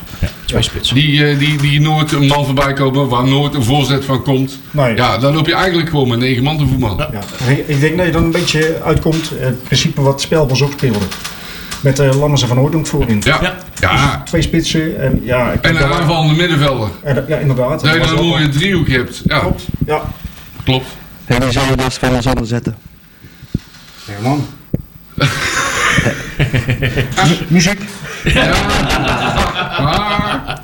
[0.45, 0.95] Twee spitsen.
[0.95, 4.59] Die, eh, die, die nooit een man voorbij komen, waar nooit een voorzet van komt.
[4.71, 4.95] Nee.
[4.95, 7.07] Ja, dan loop je eigenlijk gewoon met negen man te voetballen.
[7.11, 10.61] Ja, ik- ik denk dat je dan een beetje uitkomt, eh, het principe wat Spelbos
[10.61, 10.97] ook speelde.
[11.85, 13.21] Met uh, Lammers en Van Hooydonk voorin.
[13.23, 13.55] Ja, Ja.
[13.79, 14.21] ja.
[14.25, 15.51] Twee spitsen en ja...
[15.51, 16.89] ik En denk een dat- aanvallende middenvelder.
[17.03, 17.81] en dat- Ja, inderdaad.
[17.83, 19.21] Dat je dan een mooie driehoek hebt.
[19.25, 20.01] Ja, Klopt, ja.
[20.63, 20.85] klopt.
[21.25, 22.75] En die zou je naast van ons anders zetten.
[24.05, 24.45] Ja, man.
[25.13, 25.25] Mu-
[27.47, 27.79] Muziek.
[29.83, 30.61] Maar,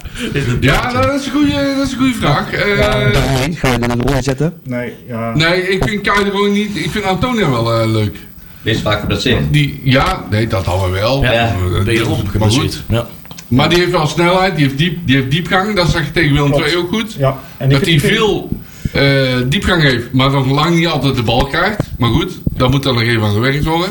[0.62, 2.52] ja, dat is een goede, dat is een goede vraag.
[2.52, 4.54] Eh, Daarheen ga je dan een rode zetten.
[4.64, 5.36] Nee, ja.
[5.36, 6.76] nee, ik vind Kai er gewoon niet.
[6.76, 8.16] Ik vind Antonia wel eh, leuk.
[8.63, 9.54] Is vaak geblesseerd.
[9.54, 11.24] Die, ja, nee, dat hadden we wel.
[11.24, 12.84] Ja, Eh, ben je erop maar goed.
[12.89, 13.08] Ja.
[13.47, 15.76] Maar die heeft wel snelheid, die heeft, diep, die heeft diepgang.
[15.76, 16.54] Dat zag je tegen Willem.
[16.54, 17.13] II ook goed.
[17.17, 17.38] Ja.
[17.58, 18.50] En dat hij veel
[18.93, 19.02] eh,
[19.50, 21.80] diepgang heeft, maar nog lang niet altijd de bal krijgt.
[21.97, 23.89] Maar goed, daar moet dan nog even aan gewerkt worden.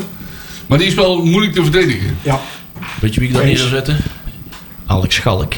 [0.67, 2.17] Maar die is wel moeilijk te verdedigen.
[2.21, 2.39] Ja.
[3.01, 3.97] Weet je wie ik daar neer zou zetten?
[4.85, 5.53] Alex Schalk.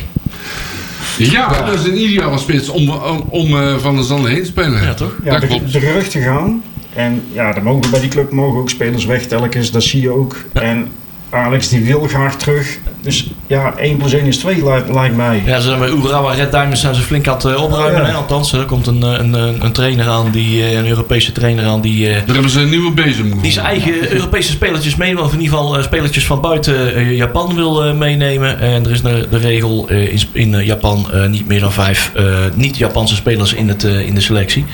[1.18, 4.48] Ja, dat is een ideale spits om, om, om eh, Van der Zanden heen te
[4.48, 4.82] spelen.
[4.84, 5.16] Ja, toch?
[5.24, 5.72] Ja, dat de, klopt.
[5.74, 6.64] de geruchten gaan.
[6.96, 9.72] En ja, er mogen bij die club mogen ook spelers weg telkens.
[9.72, 10.36] Dat zie je ook.
[10.54, 10.88] En
[11.34, 12.78] Alex die wil graag terug.
[13.02, 15.42] Dus ja, 1 plus 1 is 2 lijkt, lijkt mij.
[15.46, 18.02] Ja, ze zijn bij Urawa Red Diamonds zijn ze flink aan het eh, opruimen.
[18.02, 18.14] Oh, ja.
[18.14, 18.18] hè?
[18.18, 21.66] Althans, er komt een, eh, een, een, een trainer aan, die, eh, een Europese trainer
[21.66, 25.34] aan, die, Daar hebben ze een nieuwe bezem die zijn eigen Europese spelertjes mee, of
[25.34, 28.60] in ieder geval spelertjes van buiten Japan wil meenemen.
[28.60, 29.90] En er is de, de regel
[30.32, 32.12] in, Japan niet meer dan vijf
[32.54, 34.66] niet-Japanse spelers in, het, in de selectie.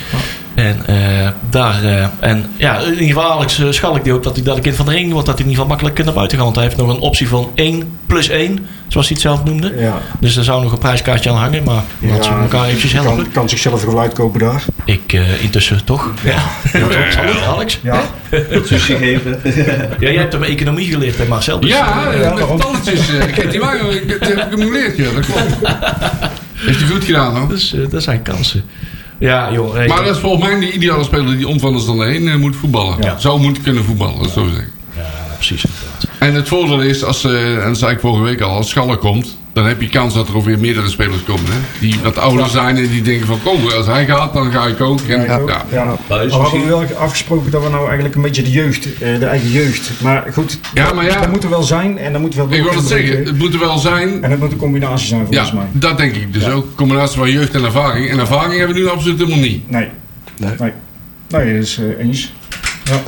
[0.60, 4.36] En eh, daar, eh, en ja, in ieder geval Alex uh, Schalk die hoopt dat
[4.36, 6.38] hij de kind van de ring wordt, dat hij in ieder geval makkelijk naar buiten
[6.38, 6.45] gaat.
[6.45, 9.74] Want hij heeft nog een optie van 1 plus 1, zoals hij het zelf noemde.
[9.78, 10.02] Ja.
[10.19, 13.15] Dus er zou nog een prijskaartje aan hangen, maar laten we elkaar eventjes helpen.
[13.15, 14.63] kan, kan zichzelf wel uitkopen daar.
[14.86, 16.12] Ik uh, intussen toch?
[16.24, 16.41] Ja.
[17.10, 17.80] Salut, Alex.
[17.84, 18.02] Ja.
[18.63, 19.39] Sushi geven.
[20.00, 21.60] Ja, jij hebt hem economie geleerd, hè Marcel?
[21.60, 23.10] Dus, Ja, Ja, talletjes.
[23.10, 25.56] Ik heb die wagen, ik heb het gemuleerd, ja, dat klopt.
[26.65, 27.48] Heeft hij goed gedaan, hoor.
[27.48, 28.63] Dus dat zijn kansen.
[29.19, 29.75] Ja, joh.
[29.75, 32.36] Maar dat is volgens mij de ideale speler die om van de stand heen eh,
[32.36, 32.95] moet voetballen.
[32.99, 33.17] Ja.
[33.17, 34.71] Zou moeten kunnen voetballen, dat zo zeggen.
[34.95, 35.03] ja,
[35.36, 35.65] precies.
[36.19, 38.97] En het voordeel is, als, eh, en dat zei ik vorige week al, als Schaller
[38.97, 41.46] komt, dan heb je kans dat er ook weer meerdere spelers komen.
[41.46, 41.58] Hè?
[41.80, 44.82] Die wat ouder zijn en die denken van, kom, als hij gaat, dan ga ik
[44.82, 45.00] ook.
[45.02, 45.40] En, Ja,
[45.72, 45.98] ja.
[46.08, 46.68] hadden we misschien.
[46.68, 49.92] wel afgesproken dat we nou eigenlijk een beetje de jeugd, eh, de eigen jeugd.
[50.02, 51.20] Maar goed, Ja, maar ja.
[51.20, 53.54] dat moet er wel zijn en dat moet wel Ik wil het zeggen, het moet
[53.54, 54.24] er wel zijn.
[54.24, 55.66] En dat moet een combinatie zijn volgens Ja, mij.
[55.72, 56.34] dat denk ik.
[56.34, 58.10] Dus ook een combinatie van jeugd en ervaring.
[58.10, 59.70] En ervaring hebben we nu absoluut helemaal niet.
[59.70, 59.88] Nee.
[60.38, 60.52] Nee.
[60.60, 60.72] Nee,
[61.30, 62.34] nee dat is eh, eens.
[62.84, 63.02] Ja.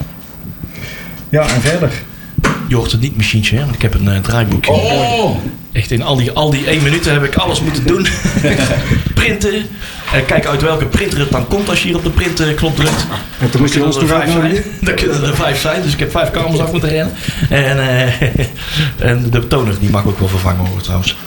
[1.30, 1.92] Ja, en verder.
[2.68, 3.62] Je hoort het niet machientje, hè?
[3.64, 4.72] Want ik heb een eh, draaiboekje.
[4.72, 5.38] Oh!
[5.72, 8.08] Echt in al die, al die één minuten heb ik alles moeten doen.
[9.14, 9.66] Printen.
[10.14, 13.06] En kijken uit welke printer het dan komt als je hier op de printknop drukt.
[13.40, 14.42] En toen moest je ons er nog vijf zijn.
[14.42, 14.72] uitnodigen.
[14.86, 17.14] Dan kunnen er vijf zijn, dus ik heb vijf kamers af moeten rennen.
[17.50, 18.22] En, eh,
[19.10, 21.18] en de toner die mag ook wel vervangen worden trouwens.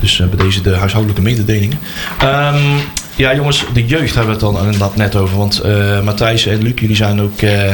[0.00, 1.78] Dus eh, bij deze de huishoudelijke mededelingen.
[2.18, 2.78] Ehm,
[3.16, 5.36] ja jongens, de jeugd hebben we het dan inderdaad net over.
[5.36, 7.40] Want eh, Matthijs en Luc, jullie zijn ook...
[7.40, 7.72] eh,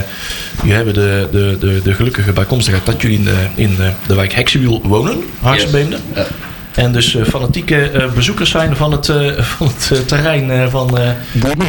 [0.60, 4.14] jullie hebben de, de, de, de gelukkige bijkomstigheid dat jullie in de, in de, de
[4.14, 5.24] wijk Heksenwiel wonen.
[5.40, 5.98] Haarsebeemde.
[6.14, 6.26] Ja.
[6.74, 9.06] En dus eh, fanatieke bezoekers zijn van het,
[9.56, 10.98] van het terrein van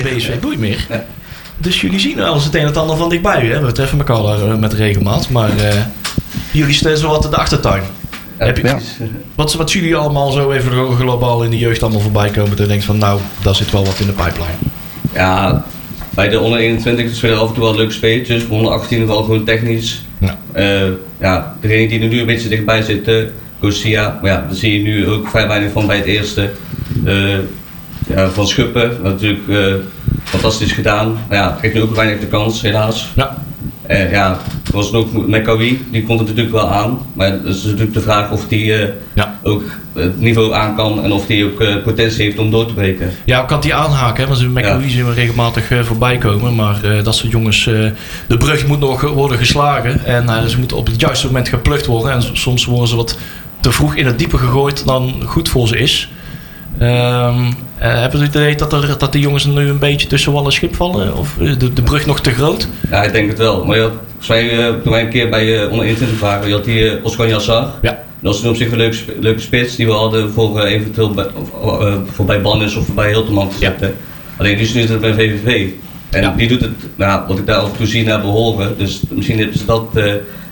[0.04, 0.86] BSV Boeimeer.
[0.90, 1.06] Ja.
[1.58, 3.46] Dus jullie zien wel eens het een en het ander van dichtbij.
[3.46, 3.62] Hè?
[3.62, 5.30] We treffen elkaar daar met regelmaat.
[5.30, 5.52] Maar
[6.52, 7.84] jullie staan zo wat in de achtertuin.
[8.46, 8.78] Heb je, Ja.
[9.36, 12.50] wat, wat zien jullie allemaal zo even glo- globaal in de jeugd allemaal voorbij komen?
[12.50, 14.58] Dat je denkt van nou, daar zit wel wat in de pipeline.
[15.14, 15.64] Ja,
[16.10, 18.48] bij de onder 21 spelen af en toe wel leuke spelletjes.
[18.48, 20.02] Bij onder 18 wel gewoon technisch.
[20.18, 20.38] Ja.
[20.52, 20.88] Eh,
[21.20, 24.20] ja, degene die er nu een beetje dichtbij zitten, Garcia.
[24.22, 26.50] Maar ja, daar zie je nu ook vrij weinig van bij het eerste.
[27.06, 27.38] Eh,
[28.08, 29.74] ja, van Schuppen, natuurlijk eh,
[30.24, 31.18] fantastisch gedaan.
[31.30, 33.12] Maar ja, geeft nu ook weinig de kans, helaas.
[33.16, 33.38] Ja,
[33.92, 34.30] Eh, ja,
[34.66, 37.00] er was ook Mekawi, die komt het natuurlijk wel aan.
[37.14, 39.40] Maar het is natuurlijk de vraag of die eh, ja.
[39.44, 42.74] ook het niveau aan kan en of die ook eh, potentie heeft om door te
[42.74, 43.12] breken.
[43.26, 44.74] Ja, ik had die aanhaken, hè, want Ja.
[44.74, 46.56] Louis zien we regelmatig eh, voorbij komen.
[46.56, 47.64] Maar dat soort jongens,
[48.28, 50.06] de brug moet nog worden geslagen.
[50.06, 52.12] En ze moeten op het juiste moment geplukt worden.
[52.12, 53.18] En soms worden ze wat
[53.60, 56.12] te vroeg in het diepe gegooid dan goed voor ze is.
[56.80, 57.46] Ehm
[57.78, 60.46] eh, hebben ze het idee dat, er, dat die jongens nu een beetje tussen wal
[60.46, 61.18] en schip vallen?
[61.18, 62.68] Of eh, de, de brug nog te groot?
[62.90, 63.66] Ja, ik denk het wel.
[63.66, 66.64] Maar had, volgens mij, eh, toen wij een keer bij onder 21 waren, je had
[66.66, 67.70] die uh, Oscar Jassar.
[67.82, 68.00] Ja.
[68.20, 71.26] Dat was op zich een leuke, leuke spits die we hadden voor eventueel bij,
[71.62, 73.70] of, eh, voor bij Bannis of bij Hilterman te Ja.
[73.70, 73.94] zetten.
[74.38, 75.68] Alleen die is nu bij VVV.
[76.10, 76.34] En Ja.
[76.38, 78.78] die doet het, nou, wat ik daar af en toe zie naar behoren.
[78.78, 79.86] Dus misschien hebben ze dat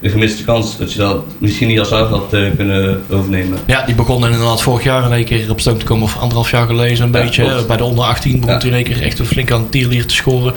[0.02, 0.78] een gemiste kans.
[0.78, 3.58] Dat je dat misschien die Jassar had eh, kunnen overnemen.
[3.68, 6.04] Ja, die begon inderdaad vorig jaar in één keer op stoom te komen.
[6.04, 7.44] Of anderhalf jaar geleden een Ja, beetje.
[7.44, 7.60] klopt.
[7.60, 7.66] hè.
[7.66, 8.60] Bij de onder 18 begon Ja.
[8.60, 10.54] hij in één keer echt flink aan het tierlier te scoren.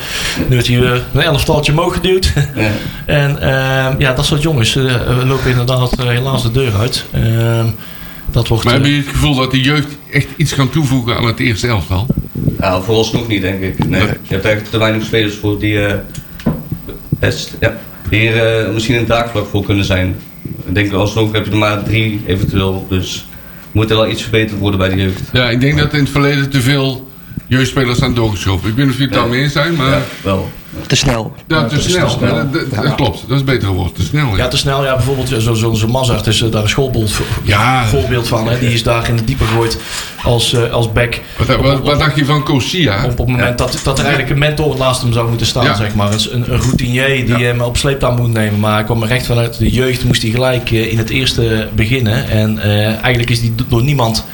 [0.49, 2.33] Nu heeft hij eh, een elftaltje omhoog geduwd.
[2.57, 2.71] Ja.
[3.07, 4.85] En ehm, ja, dat soort jongens eh,
[5.27, 7.05] lopen inderdaad eh, helaas de deur uit.
[7.11, 7.67] Ehm,
[8.31, 8.65] dat wordt.
[8.65, 11.41] Maar eh, heb je het gevoel dat de jeugd echt iets kan toevoegen aan het
[11.41, 12.07] eerste elftal?
[12.61, 13.89] Ja, vooralsnog niet, denk ik.
[13.89, 14.01] Nee.
[14.01, 15.95] Je hebt eigenlijk te weinig spelers voor die eh,
[17.09, 17.77] best, ja,
[18.19, 20.17] hier eh, misschien een draagvlak voor kunnen zijn.
[20.67, 22.87] Ik denk alsnog heb je er maar drie eventueel.
[22.89, 23.27] Dus
[23.73, 25.21] moet er wel iets verbeterd worden bij de jeugd.
[25.33, 27.11] Ja, ik denk dat in het verleden te veel
[27.47, 28.69] jeugdspelers zijn doorgeschoven.
[28.69, 29.21] Ik weet niet of jullie het Ja.
[29.29, 29.91] daarmee eens zijn, maar
[30.25, 30.37] Ja,
[30.81, 30.87] ja.
[30.87, 31.33] Te snel.
[31.47, 32.19] te, snel.
[32.21, 32.49] Ja,
[32.83, 33.95] dat, klopt, dat is beter woord.
[33.95, 34.49] Te snel, ja, ja.
[34.49, 34.85] te snel.
[34.85, 37.85] Ja, bijvoorbeeld zo'n zo, zo Mazart is eh, daar een schoolbeeld Ja.
[37.87, 38.49] voorbeeld van.
[38.49, 38.59] Hè.
[38.59, 39.79] Die is daar in het diepe gegooid
[40.23, 41.21] als, eh, als back.
[41.39, 43.05] Wat, wat, wat dacht je van Kosia?
[43.05, 45.65] Op, op het moment dat, dat er eigenlijk een mentor naast hem zou moeten staan,
[45.65, 45.75] Ja.
[45.75, 46.13] zeg maar.
[46.13, 47.39] Een, een routinier die Ja.
[47.39, 48.61] hem op sleeptouw moet nemen.
[48.61, 52.29] Maar hij kwam recht vanuit de jeugd, moest hij gelijk eh, in het eerste beginnen.
[52.29, 54.25] En eh, eigenlijk is hij door niemand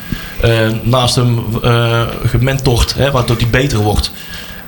[0.40, 0.50] eh,
[0.82, 4.12] naast hem eh gementord, hè, waardoor hij beter wordt.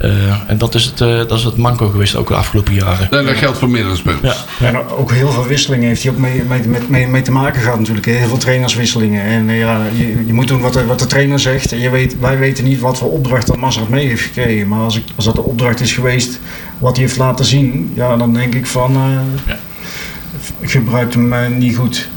[0.01, 0.11] Eh,
[0.47, 3.09] en dat is, het, eh, dat is het manco geweest, ook de afgelopen jaren.
[3.11, 4.45] Nee, dat geldt voor meerdere spelers.
[4.61, 4.67] Ja.
[4.67, 7.63] En ook heel veel wisselingen heeft hij ook mee, mee, met, mee, mee te maken
[7.63, 8.07] gehad natuurlijk.
[8.07, 9.23] Heel veel trainerswisselingen.
[9.23, 11.73] En eh, ja, je, je moet doen wat de, wat de trainer zegt.
[11.73, 14.69] En je weet, wij weten niet wat voor opdracht dat Mazart mee heeft gekregen.
[14.69, 16.39] Maar als, ik, als dat de opdracht is geweest
[16.79, 17.93] wat hij heeft laten zien.
[17.95, 18.95] Ja, dan denk ik van...
[18.95, 19.11] eh,
[19.47, 19.59] Ja.
[20.63, 22.09] gebruikt hem niet goed.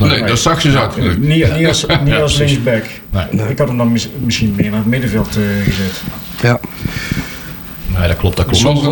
[0.00, 0.96] Nee, dat zag je zat.
[1.18, 1.18] Niet,
[1.56, 2.84] niet als, niet als linksback.
[3.30, 3.48] Nee.
[3.48, 6.02] Ik had hem dan mis- misschien meer naar het middenveld eh, gezet.
[8.30, 8.82] Dat klopt,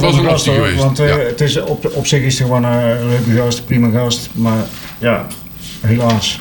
[0.00, 1.18] dat was hoor, geweest, want eh, ja.
[1.18, 4.28] het is op, op zich is het gewoon een leuke gast, prima gast.
[4.32, 4.64] Maar
[4.98, 5.26] ja,
[5.80, 6.38] helaas.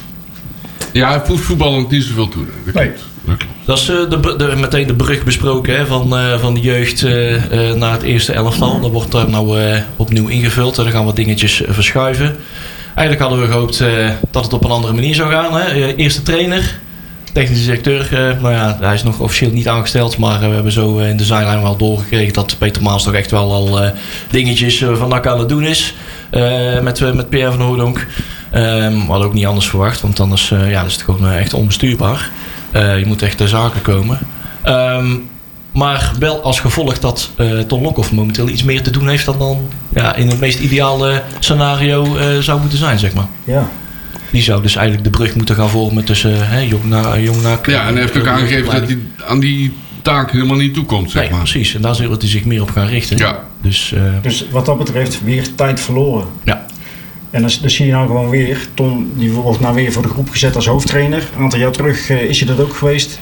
[0.93, 2.45] Ja, voet- voetballen niet zoveel toe.
[2.65, 2.85] Dat Nee.
[2.85, 3.03] klopt.
[3.25, 3.53] Dat klopt.
[3.65, 7.03] Dat is eh, de, de, meteen de brug besproken hè, van, eh, van de jeugd
[7.03, 8.79] eh, eh, naar het eerste elftal.
[8.79, 10.77] Dat wordt daar nou eh, opnieuw ingevuld.
[10.77, 12.35] En dan gaan wat dingetjes eh, verschuiven.
[12.95, 15.53] Eigenlijk hadden we gehoopt eh, dat het op een andere manier zou gaan.
[15.53, 15.65] Hè.
[15.67, 16.79] Eh, eerste trainer,
[17.31, 18.07] technische directeur.
[18.41, 20.17] nou ja, hij is nog officieel niet aangesteld.
[20.17, 23.13] Maar eh, we hebben zo eh, in de zijlijn wel doorgekregen dat Peter Maas toch
[23.13, 23.79] echt wel al
[24.29, 25.95] dingetjes van NAC aan het doen is.
[26.81, 28.07] met, met Pierre van Hoordonk.
[28.51, 30.01] Ehm, we hadden ook niet anders verwacht.
[30.01, 32.29] Want anders ja, is het gewoon echt onbestuurbaar.
[32.73, 34.19] Je moet echt ter zake komen.
[34.61, 35.09] Ehm,
[35.71, 39.39] maar wel als gevolg dat eh Ton Lokhoff momenteel iets meer te doen heeft dan
[39.39, 43.27] dan ja, in het meest ideale scenario zou moeten zijn, zeg maar.
[43.43, 43.69] Ja.
[44.31, 47.59] Die zou dus eigenlijk de brug moeten gaan vormen tussen hè, jong naar jong naar.
[47.69, 51.21] Ja, en hij heeft ook aangegeven dat hij aan die taak helemaal niet toekomt, zeg
[51.21, 51.39] Nee, maar.
[51.39, 51.75] precies.
[51.75, 53.17] En daar zal hij zich meer op gaan richten.
[53.17, 53.43] Ja.
[53.61, 56.27] Dus eh, Dus wat dat betreft weer tijd verloren.
[56.43, 56.65] ja.
[57.31, 60.07] En dan, dan zie je nou gewoon weer, Tom die wordt nou weer voor de
[60.07, 61.23] groep gezet als hoofdtrainer.
[61.35, 63.19] Een aantal jaar terug eh, is hij dat ook geweest.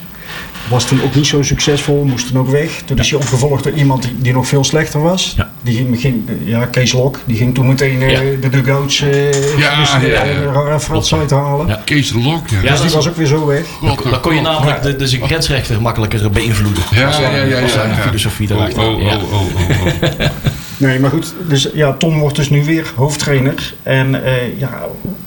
[0.70, 2.82] Was toen ook niet zo succesvol, moest toen ook weg.
[2.84, 5.34] Toen is hij opgevolgd door iemand die, die nog veel slechter was.
[5.36, 5.50] Ja.
[5.62, 8.20] Die ging, ging, ja, Kees Lok, die ging toen meteen eh, Ja.
[8.40, 10.52] de dugouts eh Ja, ja, eh, ja.
[10.52, 11.66] eh, frats uithalen.
[11.66, 11.80] Ja.
[11.84, 12.56] Kees Lok, ja.
[12.62, 13.66] Ja, Dus die dat- was ook weer zo weg.
[13.80, 16.82] God, Dan kon je namelijk de, de zijn grensrechter makkelijker beïnvloeden.
[16.90, 18.82] Ja, ja, ja, ja, filosofie Oh, erachter.
[18.82, 19.16] oh, Ja.
[19.16, 20.26] oh, oh, oh, oh.
[20.76, 21.34] Nee, maar goed.
[21.48, 23.74] Dus ja, Tom wordt dus nu weer hoofdtrainer.
[23.82, 24.82] En eh, ja,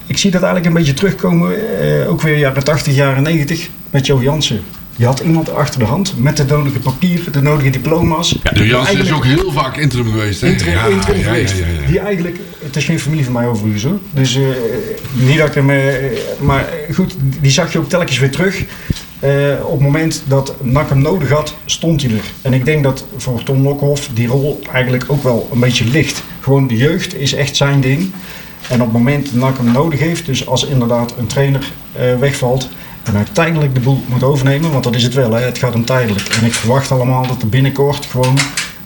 [0.06, 1.79] ik zie dat eigenlijk een beetje terugkomen.
[2.01, 4.62] eh, ook weer jaren 80, jaren 90 met Jo Jansen.
[4.95, 8.36] Je had iemand achter de hand met de nodige papieren, de nodige diploma's.
[8.53, 10.47] De Jansen is ook heel vaak interim geweest, hè?
[10.47, 11.58] Interim, ja, interim ja, ja, geweest.
[11.58, 11.88] ja, ja.
[11.88, 13.99] Die eigenlijk, het is geen familie van mij overigens hoor.
[14.12, 14.43] Dus eh,
[15.13, 15.93] niet dat ik hem, eh,
[16.39, 18.63] maar goed, die zag je ook telkens weer terug.
[19.19, 19.32] Eh,
[19.63, 22.23] op het moment dat NAC hem nodig had, stond hij er.
[22.41, 26.23] En ik denk dat voor Tom Lokhoff die rol eigenlijk ook wel een beetje ligt.
[26.41, 28.12] Gewoon de jeugd is echt zijn ding.
[28.69, 31.71] En op het moment dat NAC hem nodig heeft, dus als inderdaad een trainer
[32.19, 32.69] wegvalt
[33.03, 35.75] en hij tijdelijk de boel moet overnemen, want dat is het wel, hè, het gaat
[35.75, 36.27] om tijdelijk.
[36.27, 38.37] En ik verwacht allemaal dat er binnenkort gewoon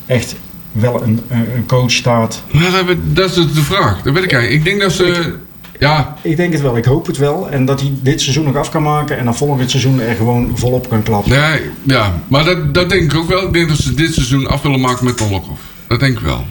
[0.06, 0.36] echt
[0.72, 2.44] wel een, een een coach staat.
[2.52, 4.02] Maar dat, dat is de vraag.
[4.02, 4.66] Dat weet ik eigenlijk.
[4.66, 5.36] Ik denk dat ze...
[5.80, 7.50] Ja, Ik denk het wel, ik hoop het wel.
[7.50, 10.52] En dat hij dit seizoen nog af kan maken en dan volgend seizoen er gewoon
[10.56, 11.34] volop kan klappen.
[11.34, 13.44] ja, ja, maar dat, dat denk ik ook wel.
[13.48, 15.62] Ik denk dat ze dit seizoen af willen maken met Ton Lokhoff.
[15.88, 16.46] Dat denk ik wel.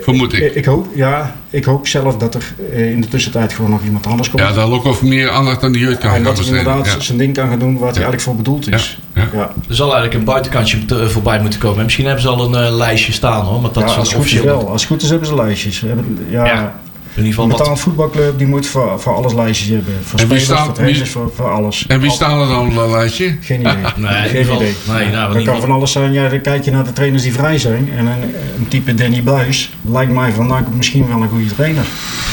[0.00, 0.40] Vermoed ik.
[0.40, 3.82] Ik, ik hoop, ja, ik hoop zelf dat er eh, in de tussentijd gewoon nog
[3.84, 4.42] iemand anders komt.
[4.42, 7.00] Ja, dat Lokhoff meer aandacht aan de jeugd kan en gaan dat hij inderdaad Ja.
[7.00, 8.98] zijn ding kan gaan doen waar hij eigenlijk voor bedoeld is.
[9.14, 9.28] Ja, ja.
[9.32, 11.84] Ja, Er zal eigenlijk een buitenkantje te- voorbij moeten komen.
[11.84, 13.60] Misschien hebben ze al een eh, lijstje staan hoor.
[13.60, 14.68] Maar dat Ja, is als het goed is wel.
[14.70, 15.84] Als het goed is hebben ze lijstjes.
[16.30, 16.74] Ja,
[17.24, 17.58] Ieder Een geval wat.
[17.58, 19.94] betaald voetbalclub die moet voor, voor alles lijstjes hebben.
[20.02, 21.84] Voor En wie spelers, staat- voor trainers, wie- voor, voor alles.
[21.88, 23.36] En wie staan er dan op dat lijstje?
[23.40, 23.72] Geen idee.
[23.96, 24.74] Nee, Geen geval- idee.
[24.86, 26.12] nee, nou, in dat ieder kan geval- van alles zijn.
[26.12, 27.90] Ja, dan kijk je naar de trainers die vrij zijn.
[27.96, 28.22] En een,
[28.58, 31.84] een type Danny Buis lijkt mij van nou, misschien wel een goede trainer.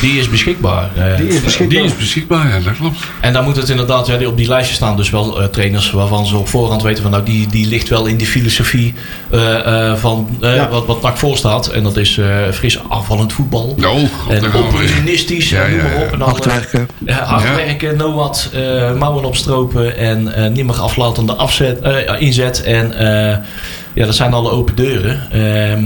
[0.01, 0.89] Die is beschikbaar.
[0.95, 1.17] eh.
[1.17, 1.77] Die is beschikbaar.
[1.77, 2.97] Die is beschikbaar, ja, dat klopt.
[3.21, 5.91] En dan moet het inderdaad, ja, die- op die lijstje staan dus wel eh, trainers
[5.91, 8.93] waarvan ze op voorhand weten van nou die, die ligt wel in die filosofie
[9.31, 10.69] eh, eh, van eh, Ja.
[10.69, 11.67] wat, wat NAC voor staat.
[11.67, 13.75] En dat is eh, fris afvallend voetbal.
[13.79, 16.11] Oh, god, en opportunistisch, Ja, noem maar op.
[16.11, 16.87] En dan, Hard werken.
[17.05, 17.55] Ja, hard Ja.
[17.55, 22.63] werken, no wat, eh, mouwen opstropen en eh, niet meer aflatende afzet, eh, inzet.
[22.63, 23.37] En eh,
[23.93, 25.31] ja, dat zijn alle open deuren.
[25.31, 25.83] Ehm,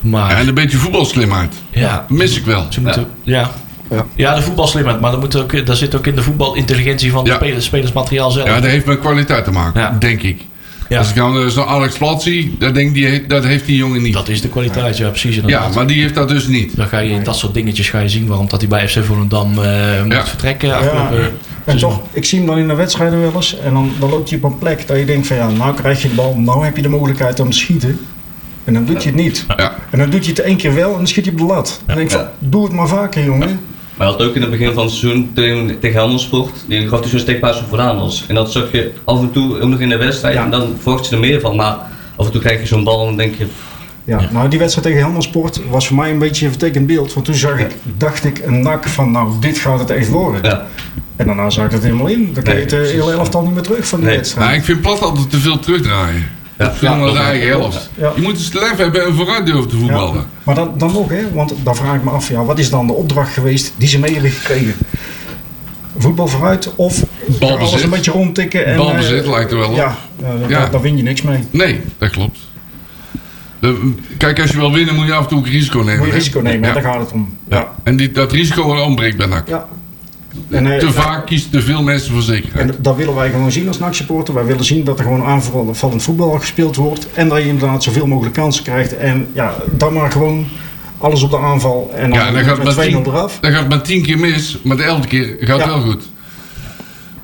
[0.00, 1.54] maar Ja, en een beetje voetbalslimheid.
[1.70, 2.66] ja, Dat mis ik wel.
[2.68, 3.50] ze moeten, ja.
[3.90, 4.04] Ja.
[4.14, 4.34] Ja.
[4.34, 7.36] de voetbalslimheid, maar dat moet ook, daar zit ook in de voetbalintelligentie van de Ja.
[7.36, 8.48] spelers, spelersmateriaal zelf.
[8.48, 9.96] Ja, dat heeft met kwaliteit te maken, Ja.
[9.98, 10.40] denk ik.
[10.88, 10.98] Ja.
[10.98, 14.12] Als ik dan zo'n Alex Plat zie, dan denk die, dat heeft die jongen niet.
[14.12, 15.40] Dat is de kwaliteit, ja, precies.
[15.46, 16.76] ja, maar die heeft dat dus niet.
[16.76, 19.04] Dan ga je in dat soort dingetjes ga je zien waarom dat hij bij FC
[19.04, 20.26] Volendam eh moet Ja.
[20.26, 20.68] vertrekken.
[20.68, 20.74] Ja.
[20.74, 21.32] afgelopen
[21.64, 23.58] En toch, ik zie hem dan in de wedstrijden wel eens.
[23.58, 26.02] En dan, dan loopt hij op een plek dat je denkt van ja, nou krijg
[26.02, 26.36] je de bal.
[26.38, 27.98] Nou heb je de mogelijkheid om te schieten.
[28.64, 29.44] En dan doet je het niet.
[29.56, 29.74] Ja.
[29.90, 31.80] En dan doet je het één keer wel en dan schiet je op de lat.
[31.86, 32.32] Dan denk ik van, Ja.
[32.38, 33.60] doe het maar vaker jongen.
[33.96, 37.00] Maar hij had ook in het begin van het seizoen tegen, tegen Helmersport, die gaf
[37.00, 38.24] hij zo'n steekpaas voor aan was.
[38.28, 40.44] En dat zag je af en toe ook nog in de wedstrijd Ja.
[40.44, 41.56] en dan verwacht je er meer van.
[41.56, 41.76] Maar
[42.16, 43.46] af en toe krijg je zo'n bal en dan denk je,
[44.04, 47.12] Ja, nou die wedstrijd tegen Helmersport was voor mij een beetje een vertekend beeld.
[47.14, 50.42] Want toen zag ik, dacht ik een nak van nou dit gaat het echt worden.
[50.44, 50.66] ja,
[51.16, 52.30] En daarna zag ik het helemaal in.
[52.34, 54.16] Dan krijg je het Nee, eh, hele elftal niet meer terug van die Nee.
[54.16, 54.46] wedstrijd.
[54.46, 56.28] Maar ik vind Plat altijd te veel terugdraaien.
[56.58, 56.72] Ja.
[56.80, 57.90] Ja, de eigen helft.
[57.94, 58.12] Ja.
[58.16, 60.14] Je moet eens lef hebben en vooruit durven te voetballen.
[60.14, 62.70] Ja, maar dan, dan nog, hè, want dan vraag ik me af, ja, wat is
[62.70, 64.74] dan de opdracht geweest die ze mee hebben gekregen?
[65.98, 67.68] Voetbal vooruit of Balbezit.
[67.68, 68.66] alles een beetje rondtikken?
[68.66, 69.76] En, Balbezit eh, lijkt er wel op.
[69.76, 70.68] Ja, ja, daar- Ja.
[70.68, 71.38] daar win je niks mee.
[71.50, 72.38] Nee, dat klopt.
[73.60, 75.98] De- kijk, als je wil winnen moet je af en toe ook risico nemen.
[75.98, 77.36] Moet je risico nemen, daar gaat het om.
[77.48, 77.72] Ja.
[77.82, 79.48] En die, dat risico ontbreekt bij NAC.
[79.48, 79.66] Ja,
[80.50, 82.70] En, eh, te vaak kiezen te veel mensen voor zekerheid.
[82.70, 84.34] En dat willen wij gewoon zien als NAC-supporter.
[84.34, 87.06] Wij willen zien dat er gewoon aanvallend voetbal gespeeld wordt.
[87.14, 88.96] En dat je inderdaad zoveel mogelijk kansen krijgt.
[88.96, 90.46] En ja, dan maar gewoon
[90.98, 91.90] alles op de aanval.
[91.94, 93.38] En dan, Ja, dan gaat, het met maar 2-0 tien, eraf.
[93.40, 95.66] dan gaat het maar tien keer mis, maar de elfde keer gaat Ja.
[95.66, 96.02] wel goed.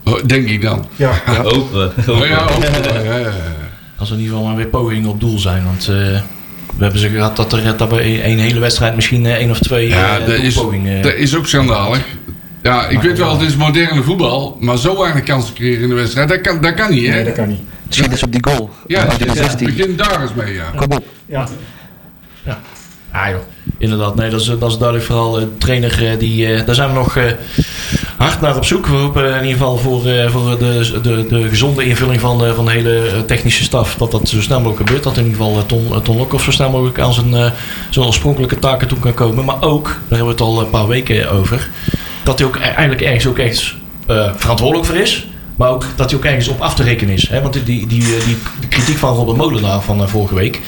[0.04, 0.86] Oh, Denk ik dan.
[0.96, 1.10] Ja.
[1.10, 1.68] Oh, ja, ook,
[2.02, 3.32] ja, ja, ja.
[3.98, 5.64] Als er in ieder geval maar weer pogingen op doel zijn.
[5.64, 6.20] Want eh,
[6.76, 9.58] we hebben ze gehad dat er dat bij één hele wedstrijd misschien eh, één of
[9.58, 11.02] twee Ja, eh, dat is, doelpogingen...
[11.02, 12.04] dat is ook schandalig.
[12.62, 15.94] Ja, ik weet wel, het is moderne voetbal, maar zo weinig kansen creëren in de
[15.94, 17.14] wedstrijd, dat kan, dat kan niet, hè?
[17.14, 17.60] Nee, dat kan niet.
[17.88, 18.70] Schiet eens op die goal.
[18.86, 19.66] Ja, Uit de het 16.
[19.66, 20.64] begin daar eens mee, ja.
[20.76, 21.04] Kom op.
[21.26, 21.46] Ja.
[23.14, 23.38] Ah joh,
[23.78, 24.14] inderdaad.
[24.14, 26.06] Nee, dat is, dat is duidelijk vooral de trainer.
[26.10, 27.24] eh, die, eh, daar zijn we nog eh,
[28.16, 28.86] hard naar op zoek.
[28.86, 32.54] We hopen in ieder geval voor, eh, voor de, de, de gezonde invulling van de,
[32.54, 33.94] van de hele eh, technische staf.
[33.96, 35.04] Dat dat zo snel mogelijk gebeurt.
[35.04, 37.50] Dat in ieder geval eh, Ton, eh, Ton Lokhoff zo snel mogelijk aan zijn, eh,
[37.90, 39.44] zijn oorspronkelijke taken toe kan komen.
[39.44, 41.70] Maar ook, daar hebben we het al een paar weken over.
[42.22, 43.74] Dat hij ook e- eigenlijk ergens ook echt
[44.06, 45.26] eh, verantwoordelijk voor is.
[45.56, 47.28] Maar ook dat hij ook ergens op af te rekenen is.
[47.28, 47.40] Hè?
[47.40, 50.60] Want die, die, die, die kritiek van Robert Molenaar van eh, vorige week.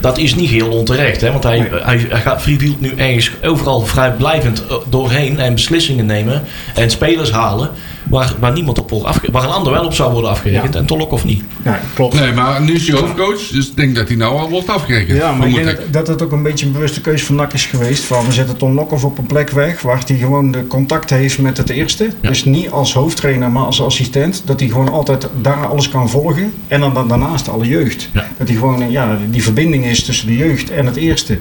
[0.00, 1.20] Dat is niet heel onterecht.
[1.20, 1.32] Hè?
[1.32, 5.38] Want hij, hij, hij gaat freewheelt nu ergens overal vrijblijvend eh, doorheen.
[5.38, 6.42] En beslissingen nemen.
[6.74, 7.70] En spelers halen.
[8.12, 10.74] Waar, waar niemand op wordt afge- Waar een ander wel op zou worden afgerekend.
[10.74, 10.80] Ja.
[10.80, 11.42] En Tolok of niet.
[11.64, 12.14] ja, klopt.
[12.20, 15.18] Nee, maar nu is hij hoofdcoach, dus ik denk dat hij nou al wordt afgerekend.
[15.18, 17.52] Ja, maar ik denk dat, dat het ook een beetje een bewuste keuze van NAC
[17.52, 18.04] is geweest.
[18.04, 21.38] Van we zetten Ton Lokhoff op een plek weg waar hij gewoon de contact heeft
[21.38, 22.08] met het eerste.
[22.20, 24.42] Dus niet als hoofdtrainer, maar als assistent.
[24.44, 26.52] Dat hij gewoon altijd daar alles kan volgen.
[26.68, 28.08] En dan, dan daarnaast alle jeugd.
[28.12, 28.26] Ja.
[28.38, 31.38] Dat hij gewoon ja, die verbinding is tussen de jeugd en het eerste.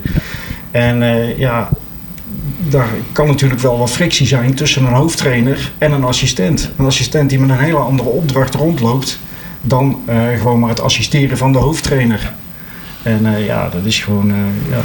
[0.71, 1.69] En eh, ja,
[2.71, 6.71] daar kan natuurlijk wel wat frictie zijn tussen een hoofdtrainer en een assistent.
[6.77, 9.19] Een assistent die met een hele andere opdracht rondloopt
[9.61, 12.33] dan eh, gewoon maar het assisteren van de hoofdtrainer.
[13.03, 14.37] En eh, ja, dat is gewoon eh,
[14.69, 14.83] ja,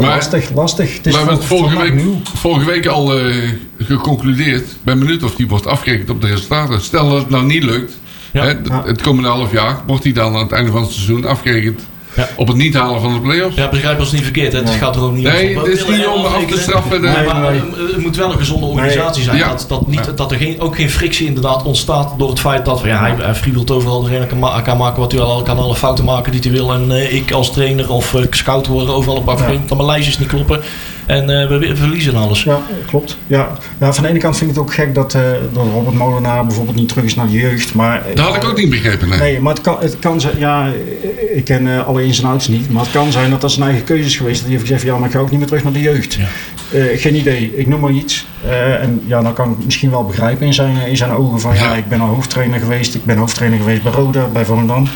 [0.00, 0.96] Maar- lastig, lastig.
[0.96, 2.20] Het is we hebben vorige week, nieuw.
[2.34, 4.60] vorige week al eh, geconcludeerd.
[4.62, 6.80] Ik ben benieuwd of die wordt afgerekend op de resultaten.
[6.80, 7.92] Stel dat het nou niet lukt,
[8.32, 8.44] Ja.
[8.44, 8.54] hè,
[8.86, 11.80] het komende half jaar, wordt hij dan aan het einde van het seizoen afgerekend
[12.16, 12.28] Ja.
[12.36, 13.56] op het niet halen van de play-offs?
[13.56, 14.52] Ja, begrijp ons niet verkeerd.
[14.52, 14.58] Hè?
[14.58, 15.64] Het gaat er ook niet Nee, om.
[15.64, 17.00] het is niet om af te straffen.
[17.00, 19.36] Nee, maar het moet wel een gezonde organisatie zijn.
[19.36, 19.48] Ja.
[19.48, 20.12] Dat, dat, niet, Ja.
[20.12, 23.34] dat er geen, ook geen frictie inderdaad ontstaat door het feit dat ja, hij, hij
[23.34, 25.42] freewheelt overal doorheen kan, ma- kan maken wat hij wil.
[25.42, 26.72] kan alle fouten maken die hij wil.
[26.72, 29.68] En eh, ik als trainer of eh, scout worden overal op afgerekend.
[29.68, 30.60] Dat mijn lijstjes niet kloppen.
[31.06, 32.42] En eh, we, we verliezen alles.
[32.42, 33.18] Ja, klopt.
[33.26, 33.48] Ja.
[33.80, 36.46] Ja, van de ene kant vind ik het ook gek dat, eh, dat Robert Molenaar
[36.46, 37.74] bijvoorbeeld niet terug is naar de jeugd.
[37.74, 39.08] Maar, Dat had ik ook niet begrepen.
[39.08, 39.18] Nee.
[39.18, 40.68] Nee, maar het kan, het kan zijn, ja,
[41.34, 43.64] ik ken eh, alle ins en outs niet, maar het kan zijn dat dat zijn
[43.64, 44.34] eigen keuze is geweest.
[44.36, 46.14] Dat hij heeft gezegd, ja, maar ik ga ook niet meer terug naar de jeugd.
[46.14, 46.24] Ja.
[46.78, 48.26] Eh, geen idee, ik noem maar iets.
[48.48, 51.40] Eh, en ja, dan kan ik het misschien wel begrijpen in zijn, in zijn ogen
[51.40, 51.74] van, ja, Ja.
[51.74, 54.88] ik ben al hoofdtrainer geweest, ik ben hoofdtrainer geweest bij Roda, bij Volendam.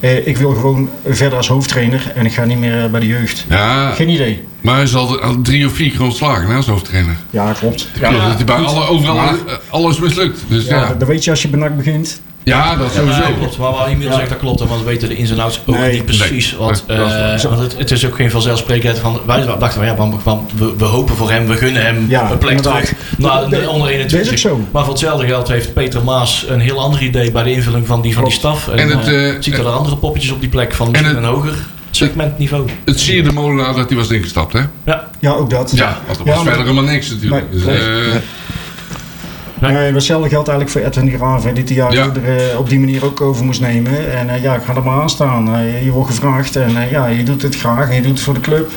[0.00, 3.06] Eh, ik wil gewoon verder als hoofdtrainer en ik ga niet meer eh, bij de
[3.06, 3.44] jeugd.
[3.48, 4.44] Ja, Geen idee.
[4.60, 7.16] maar hij is al, al drie of vier keer ontslagen hè, als hoofdtrainer.
[7.30, 7.88] Ja, klopt.
[8.00, 9.34] Ja, Ja, dat hij bij alle, overal Maar-
[9.70, 10.40] alles mislukt.
[10.48, 12.20] Dus Ja, ja, dat- dat weet je als je bij NAC begint.
[12.56, 13.20] Ja dat Ja, sowieso.
[13.22, 13.58] nee, klopt.
[13.58, 14.60] Maar wat Emiel zegt, dat klopt.
[14.60, 15.92] Want we weten de ins en outs ook Nee.
[15.92, 16.50] niet precies.
[16.50, 16.60] Nee.
[16.60, 17.34] Wat, waar.
[17.34, 19.20] eh, want het, het is ook geen vanzelfsprekendheid van...
[19.26, 22.30] Wij dachten van, ja, van, van, we, we hopen voor hem, we gunnen hem Ja,
[22.30, 22.84] een plek inderdaad.
[22.84, 22.98] terug.
[23.18, 24.32] Nou, de, onder dat is 21.
[24.32, 24.60] ook zo.
[24.72, 28.00] Maar voor hetzelfde geld heeft Peter Maas een heel ander idee bij de invulling van
[28.00, 28.68] die, van die staf.
[28.68, 31.16] En, En het, eh, eh, ziet er er andere poppetjes op die plek van het-
[31.16, 31.54] een hoger
[31.90, 32.64] segmentniveau.
[32.84, 34.60] Het zie je de molenaar dat hij was ingestapt, hè?
[34.84, 35.72] Ja, Ja, ook dat.
[35.74, 37.44] Ja, want er Ja, was maar- verder helemaal niks natuurlijk.
[37.52, 38.20] Nee, dus, nee.
[39.60, 39.92] Eh, Nee.
[39.92, 42.10] Hetzelfde geldt eigenlijk voor Edwin Graven, die hij Ja.
[42.14, 44.12] er eh, op die manier ook over moest nemen.
[44.18, 45.50] En eh, ja, ik ga er maar aan staan.
[45.84, 48.40] Je wordt gevraagd en ja, je doet het graag en je doet het voor de
[48.40, 48.70] club.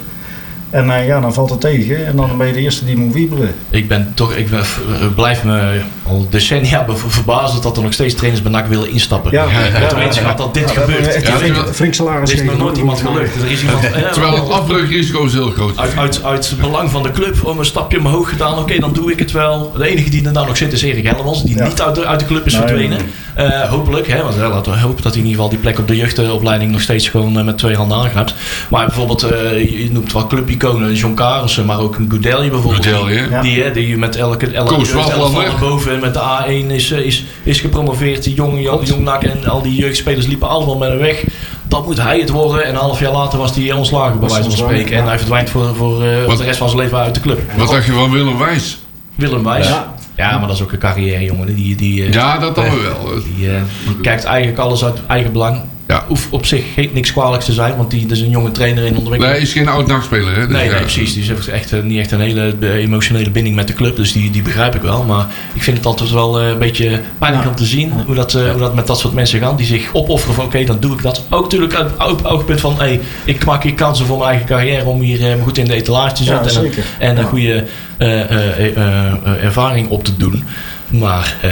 [0.73, 3.13] En eh, ja, dan valt het tegen en dan ben je de eerste die moet
[3.13, 3.55] wiebelen.
[3.69, 8.13] ik ben toch, ik ben, eh, blijf me al decennia verbazen dat er nog steeds
[8.15, 9.31] trainers bij NAC willen instappen.
[9.31, 10.33] Ja, ja, ja, ja.
[10.33, 11.07] dat dit gebeurt.
[11.07, 13.35] echt Ja, een flink, salaris Er is nog nooit iemand gelukt.
[13.35, 13.81] Er is iemand,
[14.13, 15.77] terwijl het afbreukrisico is heel groot.
[15.77, 18.57] uit, uit, uit het belang van de club om een stapje omhoog gedaan.
[18.57, 19.71] Oké, dan doe ik het wel.
[19.77, 21.67] De enige die er nou nog zit is Erik Hellemans, die Ja.
[21.67, 22.99] niet uit de, uit de club is Nee, verdwenen.
[23.33, 25.87] Eh, hopelijk, hè, want laten we hopen dat hij in ieder geval die plek op
[25.87, 28.35] de jeugdopleiding nog steeds gewoon met twee handen aangrijpt.
[28.69, 30.27] Maar bijvoorbeeld, eh, je noemt wel
[30.63, 32.85] clubiconen, John Carissen, maar ook een Goudelje bijvoorbeeld.
[32.85, 33.41] Goudelje, die, ja.
[33.41, 37.23] die, hè, die met elke, elke jeugd- boven en met de A1 is, eh, is,
[37.43, 38.23] is gepromoveerd.
[38.23, 41.23] Die jong, jong, jong Nak en al die jeugdspelers liepen allemaal met hem weg.
[41.67, 42.63] Dat moet hij het worden.
[42.65, 44.97] En een half jaar later was hij ontslagen, bij wijze van spreken.
[44.97, 47.39] En hij verdwijnt voor, voor eh, Wat- de rest van zijn leven uit de club.
[47.57, 48.77] Wat dacht je van Willem Wijs?
[49.15, 49.67] Willem Wijs.
[49.67, 49.93] Ja.
[50.15, 50.37] Ja.
[50.37, 51.55] maar dat is ook een carrière, jongen.
[51.55, 53.13] Die, die, eh, Ja, dat dan wel.
[53.35, 55.61] die, eh, die kijkt eigenlijk alles uit eigen belang.
[55.87, 56.03] Ja.
[56.07, 58.97] Hoeft op zich geen, niks kwalijks te zijn, want die is een jonge trainer in
[58.97, 59.21] ontwikkeling.
[59.23, 60.47] Nee, hij is geen oud-nachtspeler, hè?
[60.47, 60.71] Dus Nee, ja.
[60.71, 61.13] nee, precies.
[61.13, 63.95] Die heeft echt, eh, niet echt een hele eh, emotionele binding met de club.
[63.95, 65.03] Dus die, die begrijp ik wel.
[65.03, 67.49] Maar ik vind het altijd wel eh, een beetje pijnlijk Ja.
[67.49, 69.57] om te zien hoe dat, eh, hoe dat met dat soort mensen gaat.
[69.57, 71.23] Die zich opofferen van oké, dan doe ik dat.
[71.29, 74.47] Ook natuurlijk uit het oog- oogpunt van hey, ik maak hier kansen voor mijn eigen
[74.47, 76.63] carrière om hier eh, goed in de etalage te Ja, zetten.
[76.65, 77.29] en, en een Ja.
[77.29, 77.65] goede
[77.97, 80.43] eh, eh, eh, eh, ervaring op te doen.
[80.87, 81.51] Maar eh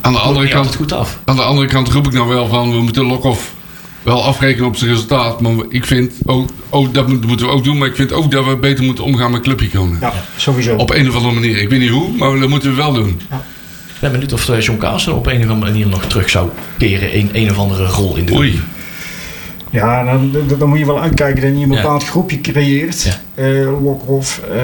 [0.00, 1.18] Aan de andere kant goed af.
[1.24, 3.52] Aan de andere kant roep ik nou wel van, we moeten Lokhoff
[4.02, 5.40] wel afrekenen op zijn resultaat.
[5.40, 8.30] Maar ik vind, ook, ook, dat moet- moeten we ook doen, maar ik vind ook
[8.30, 9.98] dat we beter moeten omgaan met clubiconen.
[10.00, 10.76] Ja, sowieso.
[10.76, 11.56] Op een of andere manier.
[11.60, 13.08] Ik weet niet hoe, maar dat moeten we wel doen.
[13.08, 16.48] Ik ben benieuwd of eh, John Carlsen op een of andere manier nog terug zou
[16.78, 18.60] keren in een of andere rol in de Oei.
[19.70, 21.76] Ja, dan, dan- dan moet je wel uitkijken dat je een Ja.
[21.82, 23.02] bepaald groepje creëert.
[23.02, 23.42] Ja.
[23.44, 24.60] Eh, Lokhoff, eh,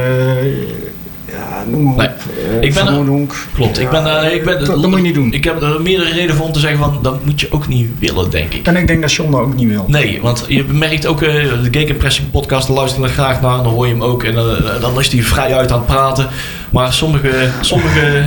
[1.33, 1.99] ja, noem maar op.
[1.99, 3.26] Nee, Eh, ik ben er-.
[3.55, 5.33] Klopt, ik ben, eh, ik ben, dat, dat moet je niet doen.
[5.33, 7.89] Ik heb er meerdere redenen voor om te zeggen van, dat moet je ook niet
[7.99, 8.66] willen, denk ik.
[8.66, 9.85] en ik denk dat John dat ook niet wil.
[9.89, 13.72] Nee, want je merkt ook, eh, de Gegenpressing podcast, daar luister ik graag naar, dan
[13.72, 14.35] hoor je hem ook en
[14.81, 16.29] dan is hij vrij uit aan het praten.
[16.70, 18.22] Maar sommige, sommige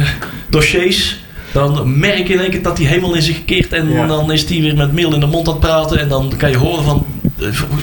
[0.50, 1.20] dossiers,
[1.52, 4.08] dan merk je in één keer dat hij helemaal in zich keert en Ja.
[4.08, 6.50] dan is hij weer met meel in de mond aan het praten en dan kan
[6.52, 7.06] je horen van,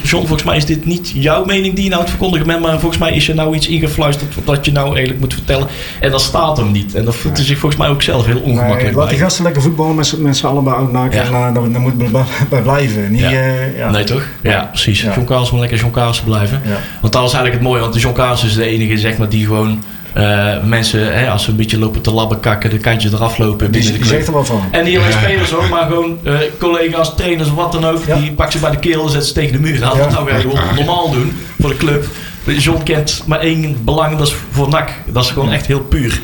[0.02, 2.78] John, volgens mij is dit niet jouw mening die je nou het verkondigen bent, maar
[2.80, 5.66] volgens mij is er nou iets ingefluisterd wat je nou eigenlijk moet vertellen.
[6.00, 6.94] En dat staat hem niet.
[6.94, 9.44] En dat voelt hij zich volgens mij ook zelf heel Nee, ongemakkelijk laat die gasten
[9.44, 10.72] lekker voetballen met, z'n- met z'n allen bij.
[11.10, 11.22] Ja.
[11.22, 11.96] En uh, daar, daar moet
[12.48, 13.10] bij, blijven.
[13.12, 13.30] Niet, Ja.
[13.30, 13.90] eh, ja.
[13.90, 14.22] Nee toch?
[14.42, 15.00] Ja, precies.
[15.02, 16.60] John Carlsen moet lekker John Carlsen blijven.
[16.64, 16.78] Ja.
[17.00, 19.28] Want dat is eigenlijk het mooie, want de John Carlsen is de enige zeg maar,
[19.28, 19.82] die gewoon
[20.18, 23.70] eh, mensen, hè, als ze een beetje lopen te labben kakken, de kantje eraf lopen
[23.70, 24.62] Die, binnen de die zegt er wel van.
[24.70, 28.04] En niet alleen spelers hoor, maar gewoon eh, collega's, trainers, wat dan ook.
[28.06, 28.16] Ja.
[28.16, 29.80] Die pakken ze bij de keel en zetten ze tegen de muur.
[29.80, 32.06] Dat nou ga je gewoon normaal doen voor de club.
[32.44, 34.90] John kent maar één belang, dat is voor NAC.
[35.06, 36.20] Dat is gewoon echt heel puur.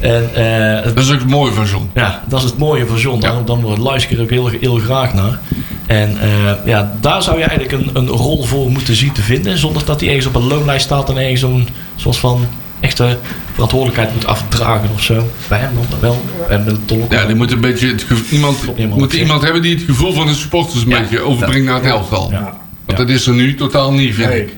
[0.00, 1.90] En eh, Dat is ook het mooie van John.
[1.94, 3.20] ja, dat is het mooie van John.
[3.20, 3.42] Ja.
[3.44, 5.38] Dan, dan luister ik er ook heel, heel graag naar.
[5.86, 9.58] En eh, ja, daar zou je eigenlijk een, een rol voor moeten zien te vinden.
[9.58, 12.46] Zonder dat hij ergens op een loonlijst staat en ergens zo'n soort van
[12.80, 13.18] echte
[13.52, 15.28] verantwoordelijkheid moet afdragen of zo.
[15.48, 16.22] Bij hem dan wel.
[16.48, 17.12] En met Dolk.
[17.12, 20.34] Ja, die moet een beetje het iemand, moet iemand hebben die het gevoel van de
[20.34, 21.00] supporters een Ja.
[21.00, 22.30] beetje overbrengt naar het elftal.
[22.30, 22.40] Ja.
[22.42, 22.54] Want
[22.86, 23.04] Ja.
[23.04, 24.42] dat is er nu totaal niet, vind Nee.
[24.42, 24.56] ik.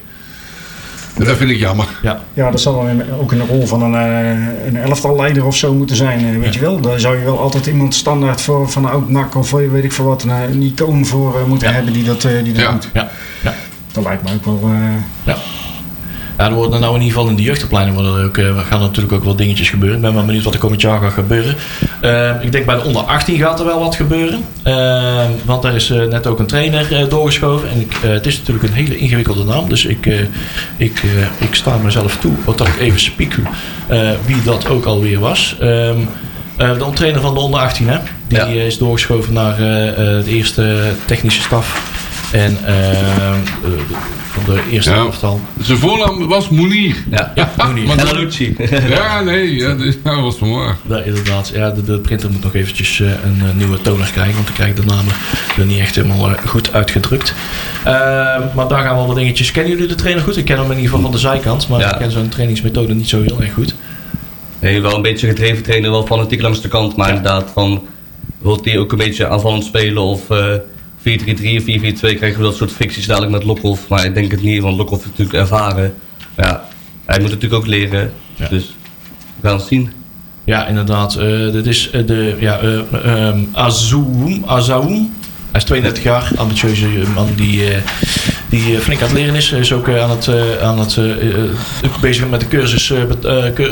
[1.18, 1.86] En dat vind ik jammer.
[2.02, 5.56] Ja, Ja, dat zal dan een- ook een rol van een, eh, een elftalleider of
[5.56, 6.18] zo moeten zijn.
[6.34, 9.08] eh, weet je wel, daar zou je wel altijd iemand standaard voor van een oud
[9.08, 11.74] nak of weet ik veel wat, een, eh, een icoon voor eh, moeten Ja.
[11.74, 12.72] hebben die dat, eh, die dat Ja.
[12.72, 12.88] doet.
[12.92, 13.10] ja,
[13.42, 13.54] ja.
[13.92, 14.70] Dat lijkt me ook wel.
[14.72, 14.78] eh,
[15.24, 15.36] Ja.
[16.40, 18.80] Ja, er worden nou in ieder geval in de jeugdopleiding worden er ook, eh, gaan
[18.80, 19.96] natuurlijk ook wel dingetjes gebeuren.
[19.96, 21.56] Ik ben wel benieuwd wat er komend jaar gaat gebeuren.
[22.00, 24.44] Eh, ik denk bij de onder 18 gaat er wel wat gebeuren.
[24.62, 27.70] Eh, want daar is net ook een trainer doorgeschoven.
[27.70, 29.68] En ik, het is natuurlijk een hele ingewikkelde naam.
[29.68, 30.06] Dus ik,
[30.76, 31.02] ik,
[31.38, 33.34] ik sta mezelf toe dat ik even spiek
[34.26, 35.56] wie dat ook alweer was.
[35.60, 35.98] Ehm,
[36.56, 37.98] eh, de trainer van de onder 18 hè?
[38.28, 38.46] Die Ja.
[38.46, 41.98] is doorgeschoven naar de eerste technische staf.
[42.32, 43.36] En eh, eh,
[44.30, 44.96] van de eerste Ja.
[44.96, 45.40] elftal.
[45.60, 46.96] Zijn voornaam was Moenier.
[47.10, 47.32] Ja.
[47.34, 48.56] Ja, maar En.
[48.88, 50.76] Ja, nee, ja, dat was van waar.
[50.88, 51.50] Ja, inderdaad.
[51.54, 54.34] Ja, de, de printer moet nog eventjes eh, een eh, nieuwe toner krijgen.
[54.34, 55.12] Want dan krijg ik de namen
[55.58, 57.34] er niet echt helemaal eh, goed uitgedrukt.
[57.84, 57.92] Eh,
[58.54, 59.50] maar daar gaan wel wat dingetjes.
[59.50, 60.36] Kennen jullie de trainer goed?
[60.36, 61.68] Ik ken hem in ieder geval van de zijkant.
[61.68, 61.92] Maar Ja.
[61.92, 63.74] ik ken zijn trainingsmethode niet zo heel erg goed.
[64.58, 66.96] Nee, wel een beetje gedreven trainen, wel fanatiek langs de kant.
[66.96, 67.82] Maar inderdaad, van,
[68.38, 70.44] wilt hij ook een beetje aanvallend spelen of eh
[71.00, 73.88] 4-3-3 of 4-4-2 krijgen we dat soort ficties dadelijk met Lokhoff.
[73.88, 75.94] Maar ik denk het niet, want Lokhoff is natuurlijk ervaren.
[76.36, 76.68] Maar ja,
[77.04, 78.12] hij moet natuurlijk ook leren.
[78.34, 78.48] Ja.
[78.48, 78.74] Dus
[79.40, 79.90] we gaan het zien.
[80.44, 81.16] Ja, inderdaad.
[81.16, 82.60] Eh, dit is eh, de ja,
[83.52, 84.42] Azoum.
[84.46, 85.12] Azoum.
[85.50, 87.80] Hij is 32 jaar, ambitieuze man die, eh,
[88.48, 89.50] die eh, flink aan het leren is.
[89.50, 90.98] Hij is ook eh, aan het, eh, aan het,
[92.00, 92.92] bezig met de cursus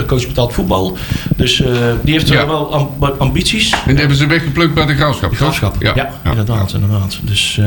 [0.07, 0.97] coach betaald voetbal.
[1.37, 1.69] Dus eh,
[2.03, 2.47] die heeft Ja.
[2.47, 3.71] wel am- ambities.
[3.71, 5.39] En die hebben ze weggeplukt bij de graafschap, toch?
[5.39, 5.77] Graafschap.
[5.83, 6.11] Ja, Ja.
[6.31, 6.73] inderdaad.
[6.73, 7.19] inderdaad.
[7.23, 7.67] Dus, eh,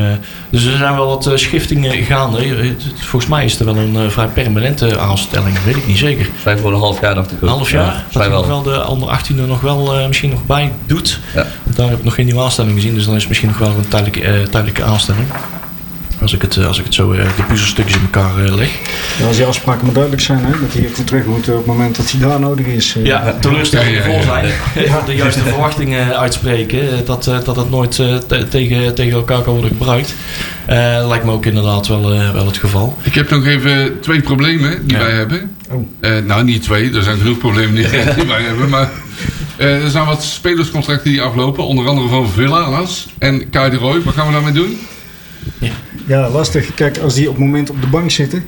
[0.49, 2.43] dus er zijn wel wat schiftingen gaande.
[2.45, 5.63] Het- Volgens mij is er wel een eh, vrij permanente aanstelling.
[5.65, 6.29] weet ik niet zeker.
[6.43, 7.41] Zijn voor een half jaar dacht ik ook.
[7.41, 8.05] Een half jaar.
[8.11, 8.61] Ja, dat nog wel.
[8.63, 11.19] de onder 18 er nog wel eh, misschien nog bij doet.
[11.35, 11.45] Ja.
[11.63, 12.93] Daar heb ik nog geen nieuwe aanstelling gezien.
[12.93, 15.27] Dus dan is het misschien nog wel een tijdelijke, eh, tijdelijke aanstelling.
[16.21, 18.69] Als ik het, eh, als ik het zo eh, de puzzelstukjes in elkaar eh, leg.
[19.19, 21.65] ja, als die afspraken maar duidelijk zijn, hè, dat hij weer terug moet op het
[21.65, 22.95] moment dat hij daar nodig is.
[22.97, 23.05] eh.
[23.05, 24.13] Ja, teleurstelling Ja, ja, ja.
[24.13, 25.05] vol zijn.
[25.05, 26.79] De juiste verwachtingen uitspreken.
[26.81, 30.15] eh, Dat, eh, dat het nooit eh, te- tegen, tegen elkaar kan worden gebruikt.
[30.65, 32.97] Eh, lijkt me ook inderdaad wel, wel het geval.
[33.01, 35.03] Ik heb nog even twee problemen die Ja.
[35.03, 35.55] wij hebben.
[35.69, 35.87] Oh.
[35.99, 36.93] Eh, nou, niet twee.
[36.95, 37.87] Er zijn genoeg problemen die,
[38.27, 38.69] wij hebben.
[38.69, 38.89] Maar
[39.61, 41.65] er zijn wat spelerscontracten die aflopen.
[41.65, 44.01] Onder andere van Villanas en Kai de Roy.
[44.01, 44.77] Wat gaan we daarmee doen?
[46.05, 46.73] Ja, lastig.
[46.73, 48.45] Kijk, als die op het moment op de bank zitten,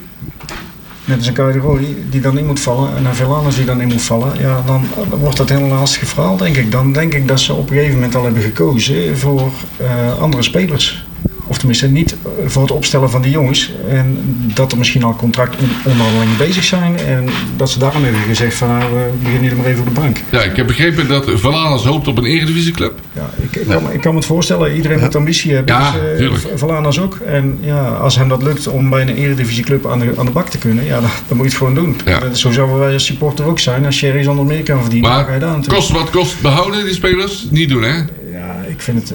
[1.06, 3.66] net als een Kai de Roy, die dan in moet vallen, en een Velanus die
[3.66, 6.72] dan in moet vallen, ja, dan, dan wordt dat heel lastig verhaal, denk ik.
[6.72, 10.44] Dan denk ik dat ze op een gegeven moment al hebben gekozen voor eh, andere
[10.44, 11.06] spelers.
[11.54, 13.72] Of tenminste niet voor het opstellen van die jongens.
[13.90, 14.18] En
[14.54, 16.98] dat er misschien al contractonderhandelingen bezig zijn.
[16.98, 17.26] En
[17.58, 20.18] dat ze daarom hebben gezegd van nou, we beginnen jullie maar even op de bank.
[20.32, 23.00] Ja, ik heb begrepen dat Valanas hoopt op een eredivisieclub.
[23.14, 25.76] Ja, ik, ik, kan, me- ik kan me het voorstellen, iedereen moet ambitie hebben.
[25.76, 27.16] Ja, dus, eh, Valanas ook.
[27.26, 30.50] En ja, als hem dat lukt om bij een eredivisieclub aan de, aan de bak
[30.50, 31.98] te kunnen, ja, dan, dan moet je het gewoon doen.
[32.06, 32.20] Ja.
[32.20, 33.86] Dat Zo zouden wij als supporter ook zijn.
[33.86, 35.86] Als je ergens anders meer kan verdienen, dan ga je daar Maar natuurlijk.
[35.88, 37.48] kost wat kost behouden die spelers?
[37.50, 37.96] Niet doen, hè?
[38.32, 39.14] Ja, ik vind het,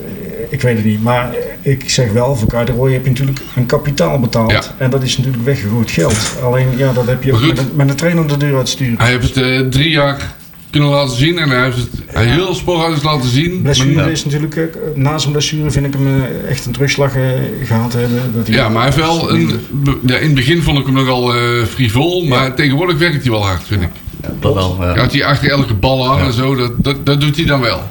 [0.50, 1.02] ik weet het niet.
[1.02, 4.50] Maar ik zeg wel, voor Roy heb je natuurlijk een kapitaal betaald.
[4.50, 4.62] Ja.
[4.78, 6.36] En dat is natuurlijk weggegooid geld.
[6.42, 8.94] Alleen, ja, dat heb je ook met een, met een trainer de deur uitsturen.
[8.98, 10.34] Hij heeft het eh, drie jaar
[10.70, 13.62] kunnen laten zien en hij heeft het hij heel spoorhuis laten zien.
[13.62, 14.62] Blessure Maar- is natuurlijk, eh,
[14.94, 17.22] na zijn blessure vind ik hem eh, echt een terugslag eh,
[17.64, 18.32] gehad hebben.
[18.34, 19.60] Dat hij- Ja, maar hij heeft wel een,
[20.06, 23.44] ja, in het begin vond ik hem nogal eh frivol, maar tegenwoordig werkt hij wel
[23.46, 23.88] hard, vind ik.
[24.22, 24.76] Ja, dat wel.
[24.80, 24.94] Ja.
[24.94, 27.82] Gaat hij achter elke bal aan en zo, dat, dat, dat doet hij dan wel.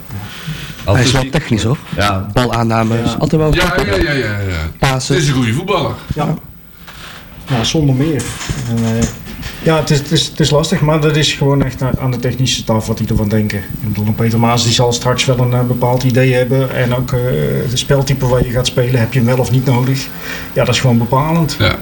[0.96, 1.78] Hij is wel het- technisch hoor.
[1.96, 4.26] Ja, Balaanname is altijd wel Ja, ja, ja, ja.
[4.26, 4.36] ja.
[4.62, 5.16] Het Pasen.
[5.18, 5.92] is een goede voetballer.
[6.16, 6.34] Ja,
[7.48, 8.24] ja zonder meer.
[8.70, 9.08] En, eh,
[9.64, 12.12] ja, het is, het, is, het is lastig, maar dat is gewoon echt aan- aan
[12.12, 13.58] de technische staf wat die ervan denken.
[13.58, 16.76] Ik bedoel, een Peter Maas die zal straks wel een eh, bepaald idee hebben.
[16.76, 17.20] En ook eh
[17.70, 20.08] de speltype waar je gaat spelen, heb je hem wel of niet nodig.
[20.54, 21.56] Ja, dat is gewoon bepalend.
[21.60, 21.76] Ja.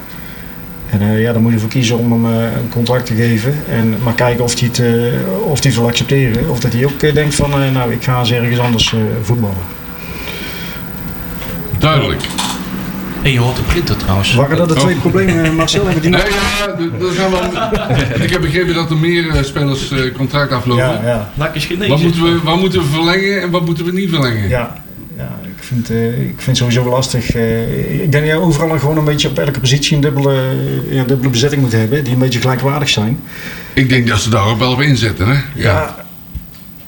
[1.00, 3.54] En eh, ja, dan moet je ervoor kiezen om hem eh, een contract te geven.
[3.70, 4.88] En maar kijken of hij het, eh,
[5.44, 6.50] of hij het wil accepteren.
[6.50, 9.56] Of dat hij ook denkt van, eh, nou, ik ga eens ergens anders eh, voetballen.
[11.80, 12.22] Duidelijk.
[13.22, 14.34] En je hoort de printer trouwens.
[14.34, 15.84] Waren dat de twee problemen, eh, Marcel?
[15.86, 17.44] Hebben die Nee, ja, dat gaan wel.
[18.26, 20.84] Ik heb begrepen dat er meer spelers contract aflopen.
[20.84, 21.50] Ja, ja.
[21.88, 24.50] Wat moeten, we, wat moeten we verlengen en wat moeten we niet verlengen?
[24.50, 24.76] Ja,
[25.18, 27.36] ja ik, vind, eh, ik vind het sowieso lastig.
[27.36, 30.34] eh, ik denk dat je overal gewoon een beetje op elke positie een dubbele,
[30.90, 32.04] eh, ja, dubbele bezetting moet hebben.
[32.04, 33.20] Die een beetje gelijkwaardig zijn.
[33.74, 35.42] Ik denk dat ze daar ook wel op inzetten, hè?
[35.56, 35.96] Ja,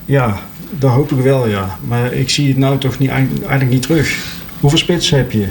[0.06, 0.40] ja,
[0.72, 1.78] dat hoop ik wel, ja.
[1.88, 4.18] Maar ik zie het nou toch niet, eigenlijk niet terug.
[4.60, 5.48] Hoeveel spitsen heb je?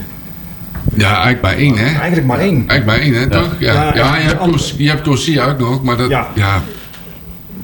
[0.94, 1.84] Ja, eigenlijk maar één, hè?
[1.84, 2.68] Eigenlijk maar één.
[2.68, 3.56] Eigenlijk maar één, hè, toch?
[3.58, 6.10] Ja, Ja, ja, je, hebt je hebt Corsia ook nog, maar dat...
[6.34, 6.62] Ja.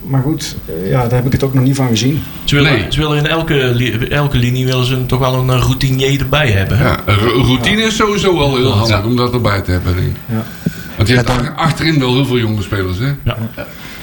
[0.02, 2.22] Ja, Maar goed, ja, daar heb ik het ook nog niet van gezien.
[2.44, 2.86] Ze willen, Nee.
[2.88, 3.60] ze willen in elke,
[4.10, 6.78] elke linie willen ze toch wel een eh, routinier erbij hebben.
[6.78, 6.84] hè?
[6.84, 6.98] ja.
[7.46, 9.04] Routine is sowieso wel heel handig Ja.
[9.06, 10.16] om dat erbij te hebben, denk ik.
[10.26, 10.44] Ja.
[10.96, 13.12] Want je hebt ach- achterin wel heel veel jonge spelers, hè?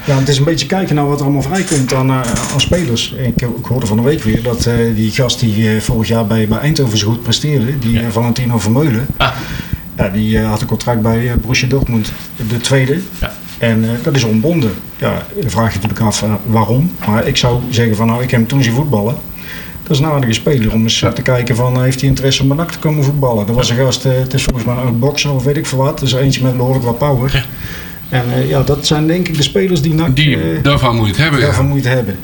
[0.06, 2.22] Ja, het is een beetje kijken naar wat er allemaal vrijkomt aan, eh,
[2.54, 3.12] aan spelers.
[3.18, 6.48] Ik, ik hoorde van de week weer dat eh, die gast die vorig jaar bij,
[6.48, 9.32] bij Eindhoven zo goed presteerde, die eh, Valentino Vermeulen, Ah.
[9.98, 12.12] ja, die had een contract bij Borussia Dortmund,
[12.50, 13.00] de tweede.
[13.20, 13.34] Ja.
[13.60, 14.72] En eh, dat is ontbonden.
[14.98, 16.92] Ja, dan vraag je natuurlijk af eh, waarom.
[17.08, 19.16] Maar ik zou zeggen van nou, ik heb hem toen zien voetballen.
[19.84, 22.56] Dat is een aardige speler om eens eh, te kijken van heeft hij interesse om
[22.56, 23.46] NAC te komen voetballen.
[23.46, 26.00] Dat was een gast, het is volgens mij een bokser of weet ik veel wat.
[26.00, 27.48] Dus eentje met behoorlijk wat power.
[28.10, 31.40] En ja, dat zijn denk ik de spelers die NAC Die, daarvan moet je hebben,
[31.40, 31.74] daarvan ja.
[31.74, 32.18] moet je hebben.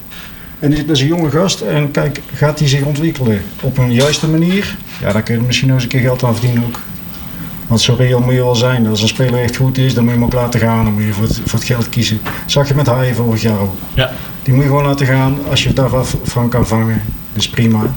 [0.59, 4.27] En dat is een jonge gast en kijk, gaat hij zich ontwikkelen op een juiste
[4.27, 4.77] manier?
[5.01, 6.79] Ja, dan kun je misschien nog eens een keer geld aan verdienen ook.
[7.67, 8.87] Want zo reëel moet je wel zijn.
[8.87, 10.83] Als een speler echt goed is, dan moet je hem ook laten gaan.
[10.83, 12.19] Dan moet je voor het, voor het geld kiezen.
[12.45, 13.73] Zag je met Haaien vorig jaar ook.
[13.93, 14.11] Ja.
[14.43, 15.37] Die moet je gewoon laten gaan.
[15.49, 17.01] Als je het daarvan van kan vangen,
[17.33, 17.93] dat is prima.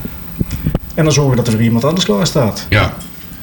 [0.95, 2.67] En dan zorgen dat er weer iemand anders klaar staat.
[2.69, 2.95] Ja.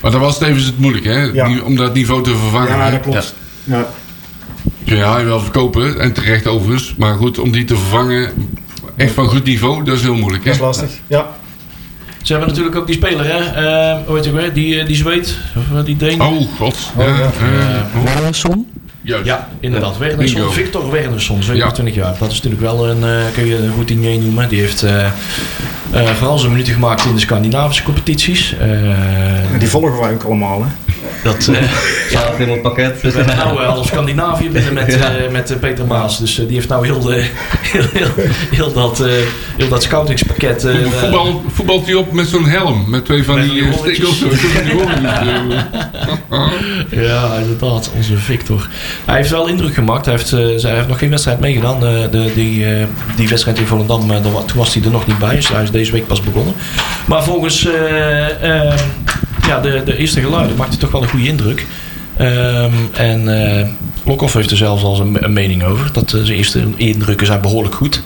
[0.02, 1.22] Maar dat was tevens het moeilijk, hè?
[1.24, 1.48] Ja.
[1.48, 2.78] Die- Om dat niveau te vervangen.
[2.78, 3.36] Ja, dat klopt.
[3.64, 3.88] Ja.
[4.86, 6.96] Kun je Haai wel verkopen, en terecht overigens.
[6.98, 8.32] Maar goed, om die te vervangen,
[8.96, 10.50] echt van goed niveau, dat is heel moeilijk, hè?
[10.50, 11.00] Dat is lastig.
[11.08, 11.36] Ja.
[12.26, 13.38] Ze hebben natuurlijk ook die speler, hè?
[13.40, 14.54] Eh, hoe heet hij ook weer?
[14.54, 16.22] Die, eh, die zweet, of eh, die Deen.
[16.22, 16.78] Oh, god.
[16.98, 17.24] Oh, ja, ja.
[18.04, 18.68] eh, Wernersson.
[19.02, 19.26] juist.
[19.26, 19.98] Ja, inderdaad.
[19.98, 20.52] Wernersson, Bingo.
[20.54, 22.16] Victor Wernersson, 27 jaar.
[22.20, 24.50] Dat is natuurlijk wel een, eh kun je een routinier noemen.
[24.50, 25.06] Die heeft eh,
[25.92, 28.56] eh, vooral zijn minuten gemaakt in de Scandinavische competities.
[28.60, 30.64] Eh, En die volgen wij ook allemaal.
[30.64, 30.85] Hè.
[31.26, 31.64] Dat eh
[32.10, 33.02] staat helemaal het pakket.
[33.02, 36.20] we hebben nou half Scandinavië binnen met, eh, met Peter Maas.
[36.20, 37.14] Dus eh, die heeft nou heel, de,
[37.74, 38.12] heel, heel,
[38.52, 39.12] heel dat, eh,
[39.58, 40.64] heel dat scoutingspakket.
[40.66, 43.64] eh, Voetbal, voetbal, voetbalt hij op met zo'n helm, met twee van Met die die
[43.64, 43.72] eh.
[47.06, 48.68] Ja, inderdaad, onze Victor.
[49.06, 50.06] Hij heeft wel indruk gemaakt.
[50.06, 51.76] Hij heeft, eh, hij heeft nog geen wedstrijd meegedaan.
[51.86, 55.36] Eh, de, die, eh, die wedstrijd in Volendam, toen was hij er nog niet bij.
[55.36, 56.54] Dus hij is deze week pas begonnen.
[57.06, 57.68] Maar volgens
[59.48, 61.66] ja, de, de eerste geluiden maakt hij toch wel een goede indruk.
[62.18, 63.28] Ehm, en
[64.06, 65.94] Lokhoff heeft er zelfs al een, een mening over.
[65.94, 68.02] Dat eh, zijn eerste indrukken zijn behoorlijk goed.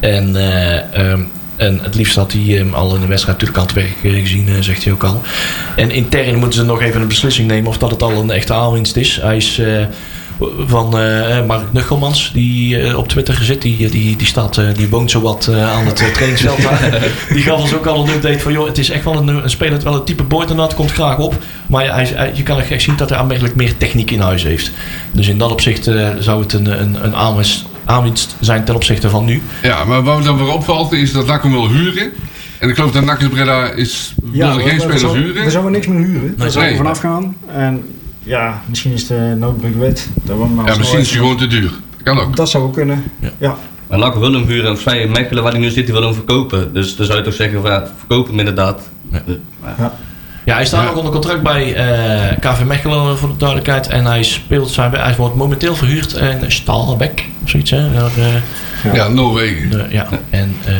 [0.00, 1.20] En, eh, ehm,
[1.56, 4.64] en het liefst had hij hem al in de wedstrijd natuurlijk aan het werk gezien,
[4.64, 5.22] zegt hij ook al.
[5.76, 8.52] En intern moeten ze nog even een beslissing nemen of dat het al een echte
[8.52, 9.18] aanwinst is.
[9.22, 9.60] Hij is
[10.66, 13.62] van eh, Mark Nuchelmans, die eh, op Twitter zit.
[13.62, 17.02] Die, die, die, staat, eh, die woont zowat eh, aan het eh, trainingsveld daar.
[17.34, 18.52] die gaf ons ook al een update van...
[18.52, 21.18] joh, het is echt wel een, een speler, het wel een type Boytenat, komt graag
[21.18, 21.34] op.
[21.66, 24.70] Maar hij, hij- je kan echt zien dat hij aanmerkelijk meer techniek in huis heeft.
[25.12, 29.10] Dus in dat opzicht eh, zou het een, een, een aanwinst, aanwinst zijn ten opzichte
[29.10, 29.42] van nu.
[29.62, 32.10] Ja, maar wat me dan weer opvalt is dat NAC hem wil huren.
[32.58, 35.44] En ik geloof dat Nakkers Breda is, wilde we- geen we spelers zouden- huren.
[35.44, 36.34] We zouden niks meer huren.
[36.36, 36.94] Daar zouden we Nee.
[36.94, 37.36] vanaf gaan.
[37.52, 37.84] En
[38.22, 40.08] ja, misschien is de noodbrugwet.
[40.22, 41.70] Dat Ja, misschien is hij gewoon te duur.
[42.02, 42.36] Kan ook.
[42.36, 43.04] Dat zou ook kunnen.
[43.38, 43.56] Ja.
[43.88, 46.14] Maar NAC wil hem huren en in Mechelen waar hij nu zit, die wil hem
[46.14, 46.74] verkopen.
[46.74, 48.80] Dus dan zou je toch zeggen van ja, verkopen hem inderdaad.
[49.26, 49.90] Dus, maar-
[50.44, 50.86] Ja, hij staat Ja.
[50.86, 53.86] nog onder contract bij eh, KV Mechelen voor de duidelijkheid.
[53.86, 57.70] En hij speelt zijn, hij wordt momenteel verhuurd in Stalbeck of zoiets.
[57.70, 57.94] Hè?
[57.94, 59.70] Eh, Ja, Noorwegen.
[59.70, 60.08] de- ja.
[60.30, 60.74] En eh,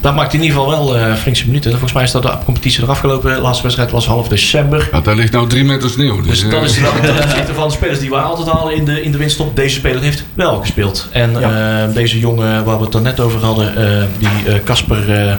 [0.00, 1.70] daar maakt in ieder geval wel eh flinkse minuten.
[1.70, 3.34] Volgens mij is dat de competitie eraf gelopen.
[3.34, 4.88] De laatste wedstrijd was half december.
[4.92, 6.16] Ja, daar ligt nou drie meter sneeuw.
[6.20, 8.76] Dus, Dus eh, dat is wel ten opzichte van de spelers die wij altijd halen
[8.76, 9.56] in de, in de winststop.
[9.56, 11.08] Deze speler heeft wel gespeeld.
[11.12, 15.12] En eh, deze jongen waar we het er net over hadden, eh, die eh, Casper
[15.28, 15.34] eh,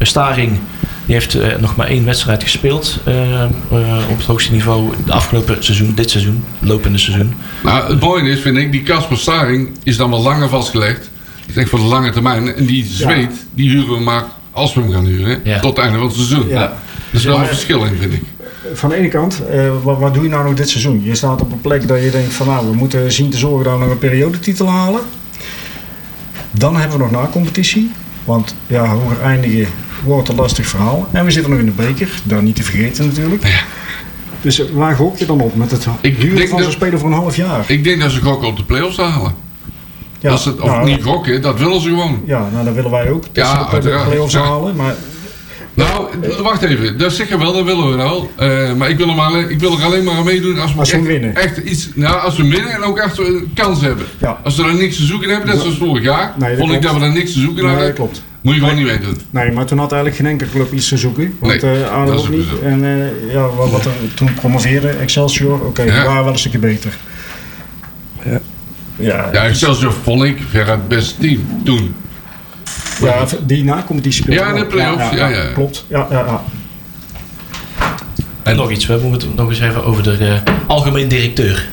[0.00, 0.58] Staring,
[1.06, 3.48] die heeft eh, nog maar één wedstrijd gespeeld eh, eh,
[4.10, 4.90] op het hoogste niveau.
[5.06, 7.34] De afgelopen seizoen, dit seizoen, lopende seizoen.
[7.62, 11.10] Nou, het mooie is, vind ik, die Casper Staring is dan wel langer vastgelegd.
[11.46, 12.54] Is echt voor de lange termijn.
[12.54, 15.40] En die zweet, die huren we maar als we hem gaan huren.
[15.44, 15.60] Ja.
[15.60, 16.48] Tot het einde van het seizoen.
[16.48, 16.62] Ja.
[16.62, 18.22] Er is wel een verschil in, vind ik.
[18.72, 21.02] Van de ene kant, eh, wat, wat doe je nou nog dit seizoen?
[21.04, 23.64] Je staat op een plek dat je denkt van nou, we moeten zien te zorgen
[23.64, 25.00] dat we nog een periodetitel halen.
[26.50, 27.90] Dan hebben we nog na competitie.
[28.24, 29.66] Want ja, hoger eindigen
[30.04, 31.08] wordt een lastig verhaal.
[31.12, 33.46] En we zitten nog in de beker, daar niet te vergeten natuurlijk.
[33.46, 33.60] Ja.
[34.40, 36.98] Dus eh, waar gok je dan op met het Ik huren denk van zo'n speler
[36.98, 37.64] voor een half jaar?
[37.66, 39.34] Ik denk dat ze gokken op de play-offs halen.
[40.22, 42.22] Ja, dat is het, of nou, niet gokken, dat willen ze gewoon.
[42.26, 43.22] Ja, nou dat willen wij ook.
[43.22, 44.04] Dat Ja, de uiteraard.
[44.08, 44.76] play-offs halen.
[44.76, 44.94] Maar
[45.74, 46.06] Nou,
[46.42, 46.98] wacht even.
[46.98, 48.30] Dat zeg je wel, dat willen we wel.
[48.36, 50.78] Eh, maar ik wil, hem alleen, ik wil er alleen maar aan meedoen als we,
[50.78, 51.34] Als we echt, winnen.
[51.36, 51.88] echt iets...
[51.94, 54.06] Nou, als we winnen en ook echt een kans hebben.
[54.18, 54.40] Ja.
[54.44, 56.94] Als we er niks te zoeken hebben, net zoals vorig jaar, Nee, vond ik dat
[56.94, 57.94] we er niks te zoeken nee, hadden.
[57.94, 58.22] klopt.
[58.40, 59.16] Moet je gewoon niet meedoen.
[59.30, 61.36] Nee, maar toen had eigenlijk geen enkele club iets te zoeken.
[61.40, 62.44] Want Nee, eh is ook niet.
[62.60, 62.66] zo.
[62.66, 65.94] En eh, ja, wat, wat toen promoveerde, Excelsior, oké, Ja.
[65.94, 66.96] die waren wel een stukje beter.
[68.24, 68.40] Ja.
[68.96, 71.94] Ja, Ja, Excelsior vond ik veruit het beste team toen.
[73.00, 74.68] ja, die na-competitie speelde Ja, in de wel.
[74.68, 75.44] play-offs, ja, ja.
[75.54, 76.42] Klopt, ja, ja, ja.
[78.42, 81.68] En nog iets, we moeten het nog eens even over de eh, algemeen directeur.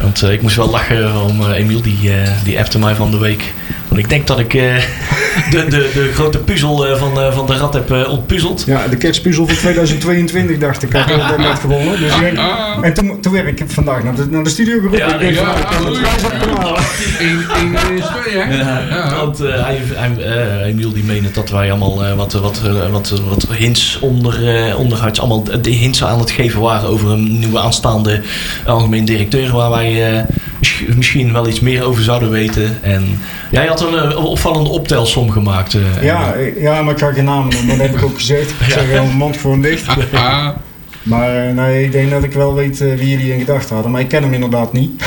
[0.00, 3.10] Want eh, ik moest wel lachen om eh, Emiel, die, eh die appte mij van
[3.10, 3.52] de week.
[3.88, 4.62] Want ik denk dat ik eh,
[5.50, 8.64] de, de, de grote puzzel eh, van, eh, van de rat heb eh, ontpuzzeld.
[8.66, 12.00] Ja, de kerstpuzzel van 2022 dacht ik, had ik net gewonnen.
[12.00, 12.38] Dus ik denk-
[12.82, 14.98] en toen, toen werd ik vandaag naar de, naar de studio geroepen.
[14.98, 16.50] Ja, ik denk, ja, ja, prijs ja.
[16.50, 16.82] ook halen.
[17.18, 18.56] 1 is 2, hè?
[18.56, 19.16] Ja.
[19.16, 22.60] Want eh, hij, hij, eh, Emiel die meende dat wij allemaal eh, wat, wat,
[22.90, 27.38] wat, wat hints onder, eh onderhuids, allemaal de hints aan het geven waren over een
[27.38, 28.22] nieuwe aanstaande
[28.66, 30.22] algemeen directeur waar wij eh,
[30.96, 32.82] misschien wel iets meer over zouden weten.
[32.82, 35.74] En jij had een eh, opvallende optelsom gemaakt.
[35.74, 38.50] eh, Ja, ik- ja, maar ik ga geen namen noemen, dat heb ik ook gezegd.
[38.50, 39.86] Ik zeg gewoon mond gewoon dicht.
[41.02, 43.92] Maar eh, nee, ik denk dat ik wel weet eh, wie jullie in gedachten hadden.
[43.92, 45.02] Maar ik ken hem inderdaad niet.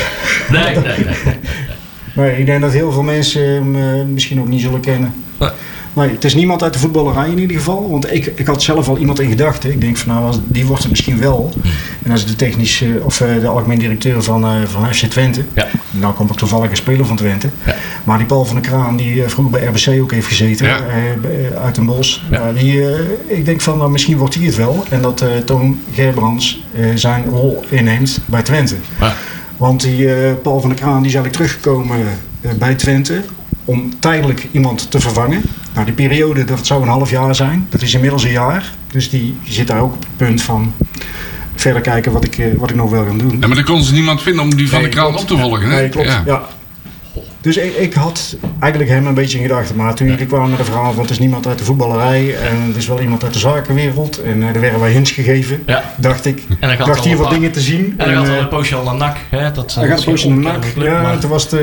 [0.50, 0.84] nee, nee, nee.
[1.24, 1.34] nee.
[2.14, 5.14] Nee, ik denk dat heel veel mensen hem eh, misschien ook niet zullen kennen.
[5.94, 7.90] Nee, het is niemand uit de voetballerij in ieder geval.
[7.90, 9.70] Want ik, ik had zelf al iemand in gedachten.
[9.70, 11.52] Ik denk van nou, als- die wordt het misschien wel.
[12.02, 15.42] En dat is de technische, of eh, de algemeen directeur van, eh van FC Twente.
[15.54, 15.68] Ja.
[15.90, 17.48] Nou kom ik toevallig een speler van Twente.
[17.66, 17.74] Ja.
[18.04, 20.66] Maar die Paul van der Kraan, die eh, vroeger bij RBC ook heeft gezeten.
[20.66, 20.80] Ja.
[21.62, 22.24] uit een bos.
[22.30, 22.46] Ja.
[22.46, 22.82] Ja, die,
[23.26, 24.84] ik denk van nou, misschien wordt hij het wel.
[24.90, 26.64] En dat Toon Gerbrands
[26.94, 28.74] zijn rol inneemt bij Twente.
[29.00, 29.14] Ja.
[29.56, 30.06] Want die
[30.42, 31.98] Paul van der Kraan die is eigenlijk teruggekomen
[32.58, 33.22] bij Twente
[33.64, 35.42] om tijdelijk iemand te vervangen.
[35.74, 37.66] Nou, die periode, dat zou een half jaar zijn.
[37.70, 38.72] Dat is inmiddels een jaar.
[38.90, 40.72] Dus die zit daar ook op het punt van
[41.54, 43.36] verder kijken wat ik, eh, wat ik nog wil gaan doen.
[43.40, 45.38] ja, maar dan kon ze niemand vinden om die van Nee, de kraan op te
[45.38, 45.70] volgen.
[45.70, 45.76] Hè?
[45.76, 46.20] Nee, klopt.
[46.24, 46.48] Ja.
[47.42, 49.76] Dus ik, ik had eigenlijk hem een beetje in gedachten.
[49.76, 52.60] Maar toen jullie kwamen met de verhaal van het is niemand uit de voetballerij en
[52.66, 54.22] het is wel iemand uit de zakenwereld.
[54.22, 55.94] En eh er werden wij hints gegeven, Ja.
[55.96, 56.42] dacht ik.
[56.60, 57.94] En gaat dacht al hier een wat paar- dingen te zien.
[57.96, 59.16] En dan gaat eh, er een poosje al naar NAC.
[59.30, 59.52] Hè?
[59.52, 60.64] Dat, hij gaat een poosje naar nak.
[60.76, 61.60] Ja, toen was het eh,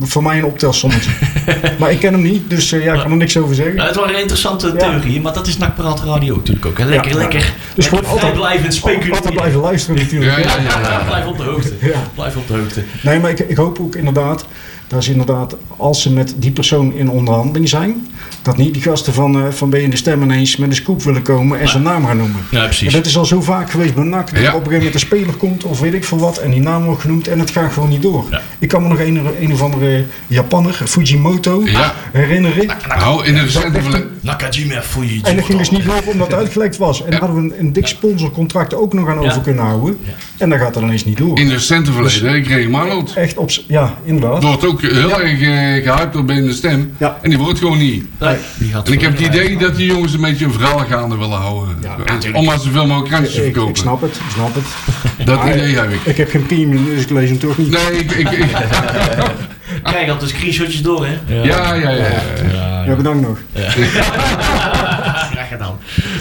[0.00, 1.10] voor mij een optelsommetje.
[1.78, 3.74] maar ik ken hem niet, dus eh, ja, ik kan er niks over zeggen.
[3.74, 4.72] Nou, het waren interessante Ja.
[4.76, 6.78] theorieën, maar dat is NAC Praat Radio natuurlijk ook.
[6.78, 6.84] Hè?
[6.84, 7.52] Lekker, Ja, lekker.
[7.74, 9.14] Dus gewoon gewoon altijd- blijven speculeren.
[9.16, 10.44] Altijd blijven luisteren natuurlijk.
[10.44, 11.72] Ja, blijf op de hoogte.
[12.14, 12.82] Blijf op de hoogte.
[13.02, 14.46] Nee, maar ik, ik hoop ook inderdaad,
[14.92, 18.08] dat is inderdaad, als ze met die persoon in onderhandeling zijn,
[18.42, 21.22] dat niet die gasten van, eh, van Ben de Stem ineens met een scoop willen
[21.22, 22.40] komen en zijn naam gaan noemen.
[22.50, 22.92] Ja, En precies.
[22.92, 24.48] dat is al zo vaak geweest bij NAC, dat Ja.
[24.48, 26.84] op een gegeven moment een speler komt of weet ik veel wat en die naam
[26.84, 28.24] wordt genoemd en het gaat gewoon niet door.
[28.30, 28.42] Ja.
[28.58, 31.94] Ik kan me nog een, een of andere Japanner, Fujimoto, Ja.
[32.12, 32.66] herinneren.
[32.98, 34.10] Nou, in het recente verleden...
[34.20, 35.20] Nakajima Fuji.
[35.22, 37.04] En dat ging dus niet door omdat het uitgelekt was.
[37.04, 39.98] En daar hadden we een, een dik sponsorcontract ook nog aan over kunnen houden.
[40.36, 41.38] En dan gaat het ineens niet door.
[41.38, 43.12] In het recente verleden, ik kreeg Marloot.
[43.14, 44.42] Echt op, ja, inderdaad.
[44.42, 46.92] Wordt ook heel erg eh, gehyped op in de stem.
[46.98, 47.18] Ja.
[47.22, 48.04] En die wordt gewoon niet.
[48.18, 48.31] Nee,
[48.84, 51.76] En ik heb het idee dat die jongens een beetje een verhaal gaande willen houden.
[51.82, 52.36] Ja, natuurlijk.
[52.36, 53.76] Om maar zoveel mogelijk krantjes te Ik, ik verkopen.
[53.80, 54.64] snap het, ik snap het.
[55.26, 56.00] Dat Maar idee heb ik.
[56.04, 57.70] Ik heb geen premium, dus ik lees hem toch niet.
[57.70, 58.10] Nee, ik...
[58.12, 58.50] ik, ik-
[59.82, 61.18] Krijg altijd screenshotjes door, hè?
[61.42, 61.90] ja, ja, ja.
[61.90, 62.04] ja.
[62.52, 63.38] Ja, Ja, bedankt nog.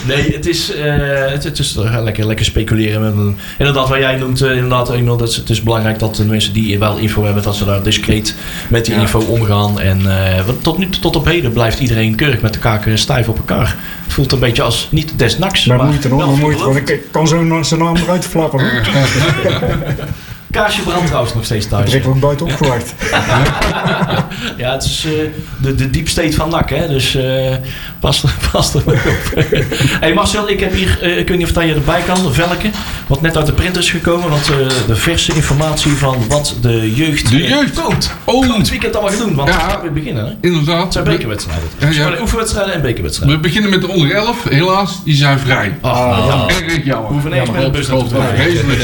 [0.07, 0.95] Nee, het is, eh,
[1.31, 3.01] het, het is toch lekker, lekker speculeren.
[3.01, 4.87] Met een, inderdaad, wat jij noemt, eh, inderdaad,
[5.19, 8.35] dat het is belangrijk dat de mensen die wel info hebben, dat ze daar discreet
[8.69, 9.79] met die info omgaan.
[9.79, 13.27] En eh, want tot nu tot op heden blijft iedereen keurig met de kaken stijf
[13.27, 13.75] op elkaar.
[14.03, 16.63] Het voelt een beetje als niet des naks, Maar maar moeite hoor, moeite.
[16.63, 18.61] Want ik kan zo zijn naam eruit flappen.
[20.53, 20.61] hoor.
[20.63, 21.85] Kaarsje brandt trouwens nog steeds thuis.
[21.85, 22.93] Direct wordt buiten opgewacht.
[24.57, 25.11] Ja, het is eh,
[25.61, 26.87] de, de deep state van NAC, hè.
[26.87, 27.55] Dus eh
[27.99, 29.43] pas, er- pas er maar op.
[30.03, 32.71] hey Marcel, ik heb hier, eh, ik weet niet of dat je erbij kan, velken.
[33.07, 34.29] Wat net uit de print is gekomen.
[34.29, 34.55] Want eh,
[34.87, 37.81] de verse informatie van wat de jeugd, De jeugd?
[37.81, 38.11] komt.
[38.23, 38.41] Oh.
[38.47, 39.35] Komend weekend allemaal gaan doen.
[39.35, 39.55] Want Ja.
[39.55, 40.29] we gaan weer beginnen, hè.
[40.29, 40.93] Het Inderdaad.
[40.93, 41.67] zijn We, bekerwedstrijden.
[41.79, 42.01] Ja, Het ja.
[42.01, 43.35] zijn oefenwedstrijden en bekerwedstrijden.
[43.37, 44.37] we beginnen met de onder 11.
[44.49, 45.77] Helaas, die zijn vrij.
[45.81, 46.47] Ah, jammer.
[46.47, 47.07] Erg jammer.
[47.07, 48.83] We hoeven niks met de bus te vreselijk.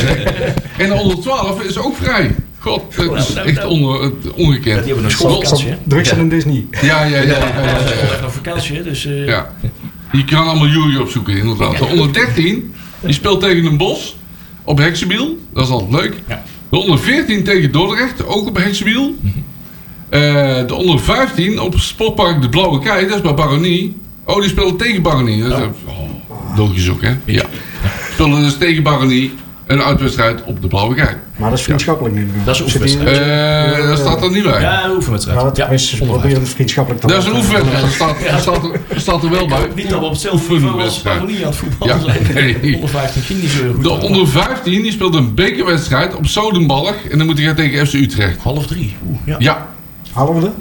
[0.77, 2.35] En de onder 12 is ook vrij.
[2.59, 4.77] God, dat is echt onder, het Ja, ongekend.
[4.77, 5.77] die hebben een schoolvakantie, hè.
[5.83, 6.65] Drugs en een Disney.
[6.81, 7.21] Ja, ja, ja.
[7.21, 8.83] ja, ja, nog vakantie.
[8.83, 9.53] Dus eh, Ja.
[10.11, 11.77] Je kan allemaal Jury opzoeken, inderdaad.
[11.77, 14.15] De onder 13, die speelt tegen een bos
[14.63, 15.37] op Heksenbiel.
[15.53, 16.13] Dat is altijd leuk.
[16.27, 16.43] Ja.
[16.69, 19.15] De onder 14 tegen Dordrecht, ook op Heksenbiel.
[20.09, 20.19] Eh,
[20.67, 23.95] de onder 15 op Sportpark De Blauwe Kei, dat is bij Baronie.
[24.25, 25.41] Oh, die speelt tegen Baronie.
[25.43, 27.15] Dat is, oh, logisch ook, hè?
[27.25, 27.43] Ja.
[28.11, 29.33] Spelen dus tegen Baronie
[29.67, 31.09] een uitwedstrijd op De Blauwe Kei.
[31.37, 32.45] Maar dat is vriendschappelijk neem ik aan.
[32.45, 33.77] Dat is een oefenwedstrijd.
[33.77, 34.61] Eh, dat staat er niet bij.
[34.61, 35.39] ja, een oefenwedstrijd.
[35.39, 37.81] Ja, het Ja, is, proberen het vriendschappelijk te Dat is een oefenwedstrijd.
[37.81, 39.67] Dat staat, dat staat, er, dat staat er wel bij.
[39.75, 41.01] niet dat we op hetzelfde niveau als.
[41.01, 42.33] Baronie aan het voetballen Ja, zijn.
[42.61, 42.73] nee.
[42.73, 43.83] Onder 15 ging niet zo goed.
[43.83, 47.07] De onder 15 die speelt een bekerwedstrijd op Sodenballig.
[47.11, 48.37] En dan moet hij gaan tegen FC Utrecht.
[48.41, 48.95] Half drie.
[49.07, 49.35] Oeh, ja.
[49.39, 49.67] Ja.
[50.13, 50.51] Halen we dat?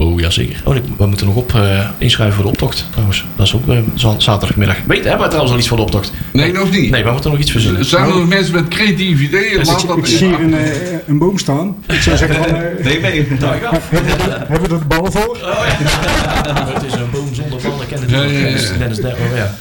[0.00, 0.60] Oh, ja zeker.
[0.64, 3.24] Oh, we moeten nog op eh, inschrijven voor de optocht trouwens.
[3.36, 4.76] Dat is ook eh, za- zaterdagmiddag.
[4.86, 6.12] Weet, hebben we trouwens al iets voor de optocht?
[6.32, 6.90] Nee, nog niet.
[6.90, 7.84] Nee, we moeten nog iets verzinnen.
[7.84, 9.56] Zijn er nog mensen met creatieve ideeën?
[9.64, 10.70] Laat Ik dat zie een, eh,
[11.06, 11.76] een boom staan.
[11.88, 13.26] Ik zou zeggen van, eh, Nee, nee.
[13.28, 15.36] Hebben we er de bal voor?
[16.74, 17.82] Het is een boom zonder bal.
[17.82, 18.30] Ik ken het Ja, niet.
[18.32, 18.42] ja, ja.
[18.44, 19.54] Dennis, Dennis Den- oh, ja.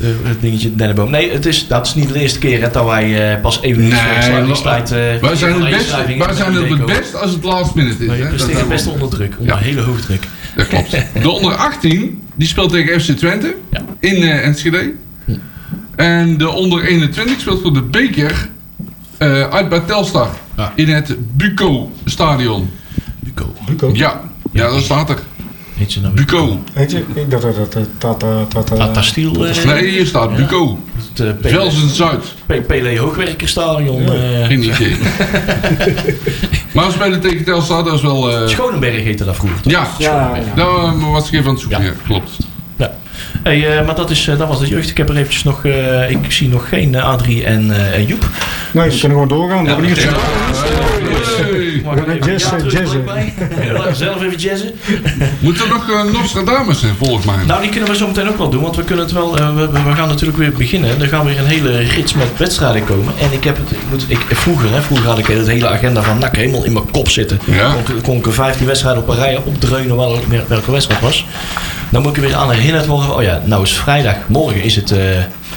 [0.00, 1.10] Eh, het dingetje dennenboom.
[1.10, 3.82] Nee, het is, dat is niet de eerste keer hè, dat wij eh, pas even
[3.82, 4.90] Nee, voor de sluitingstijd...
[4.90, 8.06] eh, Wij zijn het best, wij zijn het het best als het last minute is.
[8.06, 8.28] Maar je hè.
[8.30, 9.34] Dat, presteert best onder druk.
[9.38, 9.60] Onder Ja.
[9.62, 10.26] hele hoge druk.
[10.56, 10.90] dat klopt.
[11.22, 13.80] De onder 18 die speelt tegen FC Twente Ja.
[14.00, 14.92] in eh, Enschede.
[15.96, 18.48] En de onder 21 speelt voor de beker
[19.18, 20.30] eh, uit bij Telstar.
[20.56, 20.72] Ja.
[20.76, 22.70] In het Buco stadion.
[23.18, 23.54] Buco.
[23.66, 23.90] Buco.
[23.92, 24.20] Ja,
[24.52, 25.18] ja, dat staat er.
[25.80, 26.14] Heet ze nou?
[26.14, 26.62] Buco.
[26.72, 29.46] Weet je, ik dacht dat dat dat dat dat dat Tata Stiel.
[29.46, 30.78] eh, Nee, hier staat Buco.
[31.16, 32.24] eh, Pele- Velsen Zuid.
[32.46, 34.02] P- Pele Hoogwerkerstadion.
[34.12, 34.96] eh, Geen idee.
[36.74, 38.30] maar we spelen tegen Telstar, dat is wel...
[38.42, 39.60] eh, Schonenberg heette dat vroeger.
[39.60, 39.72] toch?
[39.72, 40.54] ja, Ja, ja.
[40.54, 41.80] daar eh, was ik even aan het zoeken.
[41.82, 41.86] Ja.
[41.86, 41.92] Ja.
[42.06, 42.30] klopt.
[42.76, 42.92] Ja.
[43.42, 44.90] Hey, eh, maar dat, is, dat was de jeugd.
[44.90, 45.64] Ik heb er eventjes nog...
[45.64, 48.28] eh, ik zie nog geen Adrie en, eh, Joep.
[48.72, 49.64] Nee, we kunnen gewoon doorgaan.
[49.64, 49.70] We
[51.96, 53.04] Mag We ik gaan even jazzen, ja, terug jazzen.
[53.04, 53.34] bij?
[53.66, 54.70] Ja, laten we zelf even jazzen.
[55.40, 57.34] Moet er nog uh, Nostradamus zijn, volgens mij.
[57.46, 58.62] Nou, die kunnen we zo meteen ook wel doen.
[58.62, 59.38] Want we kunnen het wel...
[59.38, 61.00] eh, we, we gaan natuurlijk weer beginnen.
[61.00, 63.12] Er gaan weer een hele rits met wedstrijden komen.
[63.20, 63.70] En ik heb het...
[63.70, 66.72] Ik moet, ik, vroeger, hè, vroeger had ik het hele agenda van NAC helemaal in
[66.72, 67.40] mijn kop zitten.
[67.44, 67.72] Ja.
[67.84, 71.26] Kon, ik- kon ik er 15 wedstrijden op een rij opdreunen welke, welke wedstrijd was.
[71.90, 73.16] Dan moet ik er weer aan herinnerd worden.
[73.16, 74.14] Oh ja, nou is vrijdag.
[74.26, 74.98] Morgen is het eh,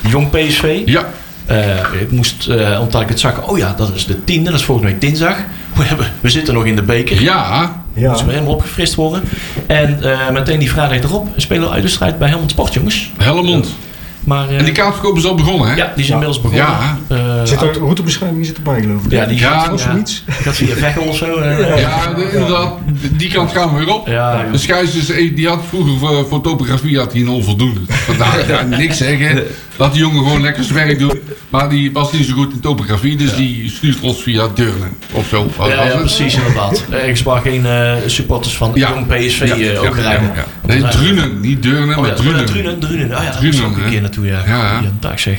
[0.09, 0.81] Jong PSV.
[0.85, 1.05] Ja,
[1.45, 1.59] Eh,
[2.01, 4.65] ik moest, eh, omdat ik het zag, oh ja, dat is de tiende, dat is
[4.65, 5.35] volgende week dinsdag.
[5.75, 7.21] We, hebben, we zitten nog in de beker.
[7.21, 7.81] ja.
[7.95, 8.07] Ja.
[8.07, 9.23] Moeten we helemaal opgefrist worden.
[9.67, 13.11] En eh, meteen die vrijdag erop spelen we uit de strijd bij Helmond Sport, jongens.
[13.17, 13.75] Helmond.
[14.23, 15.75] Maar, eh, En die kaartverkoop is al begonnen, hè?
[15.75, 16.65] ja, die is inmiddels begonnen.
[16.67, 16.97] Ja.
[17.07, 19.11] Eh, Zit er routebeschrijving zit erbij, geloof ik.
[19.11, 20.23] ja, die Ja, gaat, ja, iets?
[20.27, 21.25] gaat via Veghel of zo.
[21.37, 22.73] eh, Ja, de- inderdaad.
[23.17, 24.07] Die kant gaan we weer op.
[24.07, 27.79] Ja, de Schijs is, eh, die had vroeger voor, voor topografie had hij een onvoldoende.
[27.87, 29.43] Vandaar ja, niks zeggen.
[29.77, 31.19] Laat die jongen gewoon lekker zijn werk doen.
[31.49, 35.27] Maar die was niet zo goed in topografie, dus die stuurt ons via Deurne of
[35.27, 35.51] zo.
[35.67, 36.85] Ja, precies, inderdaad.
[36.89, 38.89] Ergens waar geen eh, supporters van Ja.
[38.89, 40.31] Jong PSV Ja, eh, ja, ook rijden.
[40.65, 42.45] Nee, Drunen, niet Deurne, Oh maar ja, Drunen.
[42.45, 42.79] Drunen.
[42.79, 43.17] Drunen.
[43.17, 44.43] Oh ja, Drunen, ik een keer naartoe, ja.
[44.47, 44.79] Ja.
[44.81, 45.37] Ja, dag zeg.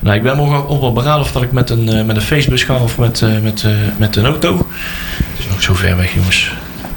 [0.00, 2.22] Nou, ik ben morgen ook wel beraden of dat ik met een, eh, met een
[2.22, 3.64] Facebous ga of met, met,
[3.96, 4.56] met een auto.
[4.56, 6.50] Het is nog zo ver weg, jongens.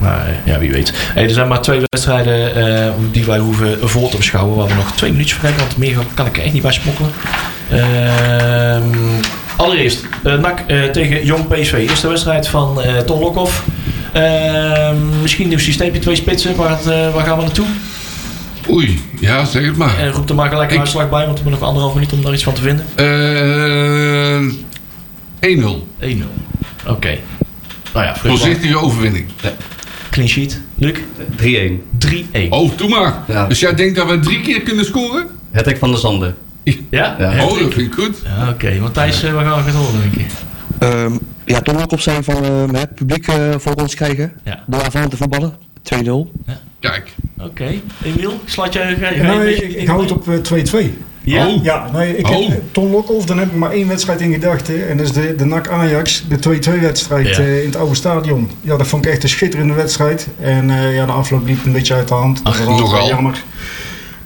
[0.04, 0.94] Maar ja, wie weet.
[0.96, 4.56] Hey, er zijn maar twee wedstrijden eh, die wij hoeven voor te beschouwen.
[4.58, 6.72] Waar we nog twee minuutjes voor hebben, want meer kan ik er echt niet bij
[6.72, 7.12] smokkelen.
[7.70, 9.22] Ehm,
[9.56, 11.74] allereerst, eh NAC eh, tegen Jong PSV.
[11.74, 13.64] Eerste wedstrijd van Ton Lokhoff.
[14.14, 16.56] Ehm, misschien een nieuw systeempje, twee spitsen.
[16.56, 16.78] Waar,
[17.14, 17.66] waar gaan we naartoe?
[18.70, 19.98] Oei, ja, zeg het maar.
[20.00, 22.14] En roep er maar gelijk een Ik- uitslag bij, want we hebben nog anderhalf minuut
[22.14, 22.86] om daar iets van te vinden.
[22.96, 24.54] Eh
[25.40, 25.88] 1-0.
[26.00, 26.24] 1-0.
[26.88, 27.18] Oké.
[27.94, 28.16] Nou ja.
[28.16, 29.26] Voorzichtige overwinning.
[30.14, 30.62] Clean sheet.
[30.76, 30.98] Luc?
[31.38, 31.82] 3-1.
[31.98, 32.50] 3-1.
[32.50, 33.24] Oh, doe maar.
[33.28, 33.48] Ja.
[33.48, 35.28] Dus jij denkt dat we drie keer kunnen scoren?
[35.52, 36.36] Het hek van de Zanden.
[36.64, 36.76] Ja?
[36.92, 37.16] Ja.
[37.20, 38.18] Ja, Oh, dat vind ik goed.
[38.24, 40.32] Ja, Oké, Matthijs, uh, we gaan het horen, denk ik.
[40.80, 44.32] Ehm, ja, toch ook op zijn van eh, het publiek eh, voor ons krijgen.
[44.44, 44.64] Ja.
[44.68, 45.54] Door ervan te voetballen.
[45.82, 46.32] 2-0.
[46.80, 47.14] Kijk.
[47.40, 47.74] Oké.
[48.04, 48.98] Emiel, slaat jij...
[49.22, 50.94] Nee, ik, ik hou het op eh, 2-2.
[51.26, 51.48] Ja?
[51.48, 51.64] Oh.
[51.64, 52.50] Ja, nee, ik Oh.
[52.50, 54.90] heb, Ton Lokhoff, dan heb ik maar één wedstrijd in gedachten.
[54.90, 57.38] En dat is de, de NAC Ajax, de 2-2 wedstrijd Ja.
[57.38, 58.50] eh, in het oude stadion.
[58.62, 60.28] Ja, dat vond ik echt een schitterende wedstrijd.
[60.40, 62.44] En eh, ja, de afloop liep een beetje uit de hand.
[62.44, 63.08] Dat Ach, was nogal.
[63.08, 63.44] jammer.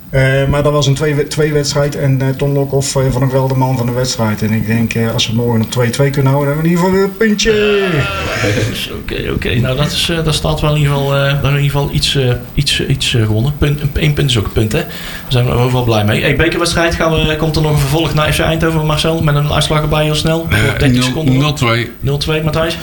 [0.10, 3.48] Eh, maar dat was een 2 wedstrijd en eh, Ton Lokhoff eh, vond ik wel
[3.48, 4.42] de man van de wedstrijd.
[4.42, 6.70] En ik denk, eh, als we morgen op 2-2 kunnen houden, dan hebben we in
[6.70, 7.52] ieder geval weer een puntje.
[9.02, 9.56] Oké, oké.
[9.56, 12.16] Nou, dat, is, eh, dat staat wel in ieder geval, eh, in ieder geval iets,
[12.16, 13.54] eh, iets, iets gewonnen.
[13.58, 14.80] Punt, Eén punt is ook een punt, hè.
[14.80, 14.92] Daar
[15.28, 16.22] zijn we overal blij mee.
[16.22, 19.22] Hey, bekerwedstrijd gaan we, komt er nog een vervolg naar FC Eindhoven, Marcel.
[19.22, 20.48] Met een uitslag erbij heel snel.
[20.50, 21.38] Eh, 30 seconden.
[21.40, 21.92] 0-2.
[22.00, 22.78] 0-2, Matthijs.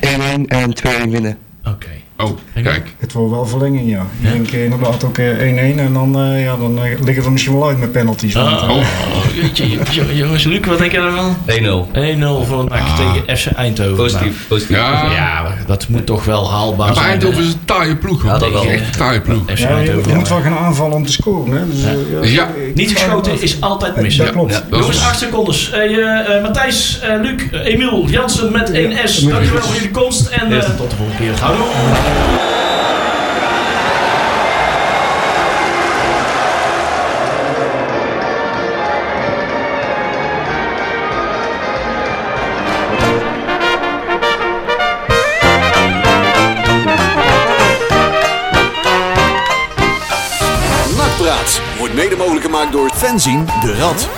[0.00, 1.36] 1-1 en 2-1 winnen.
[1.64, 1.88] Oké.
[2.24, 2.94] Oh, kijk.
[2.98, 4.06] Het wordt wel verlenging, ja.
[4.20, 7.30] Ik denk eh, inderdaad ook eh, 1-1 en dan, eh, ja, dan eh, liggen we
[7.30, 8.34] misschien wel uit met penalties.
[8.34, 8.84] want, Ah, eh, oh,
[9.42, 10.16] jeetje, jeetje.
[10.16, 11.36] jongens, Luc, wat denk jij ervan?
[11.46, 11.88] 1-0.
[11.92, 13.96] 1-0 voor NAC tegen FC Eindhoven.
[13.96, 14.76] Positief, positief.
[14.76, 15.10] Ja.
[15.12, 17.08] Ja, maar dat moet toch wel haalbaar Maar zijn.
[17.08, 17.44] Eindhoven hè?
[17.46, 18.22] is een taaie ploeg.
[18.22, 18.30] hoor.
[18.30, 18.64] Ja, dat wel.
[18.66, 19.42] Echt een taaie ploeg.
[19.46, 20.10] Ja, je, Eindhoven.
[20.10, 21.52] je moet wel gaan aanvallen om te scoren.
[21.56, 21.66] Hè?
[21.70, 21.84] Dus,
[22.22, 22.48] eh, Ja.
[22.66, 24.16] ik- Niet geschoten is altijd mis.
[24.16, 24.32] Dat Ja.
[24.32, 24.52] klopt.
[24.52, 24.62] Ja.
[24.70, 25.70] Jongens, is- 8 secondes.
[25.72, 29.18] Eh, eh, Matthijs, eh, Luc, eh, Emiel, Jansen met 1S.
[29.20, 31.40] Dankjewel voor jullie komst en eh, tot de volgende keer.
[31.40, 31.66] Houdoe.
[51.78, 54.08] Wordt mede mogelijk gemaakt door Fenzin de Rad.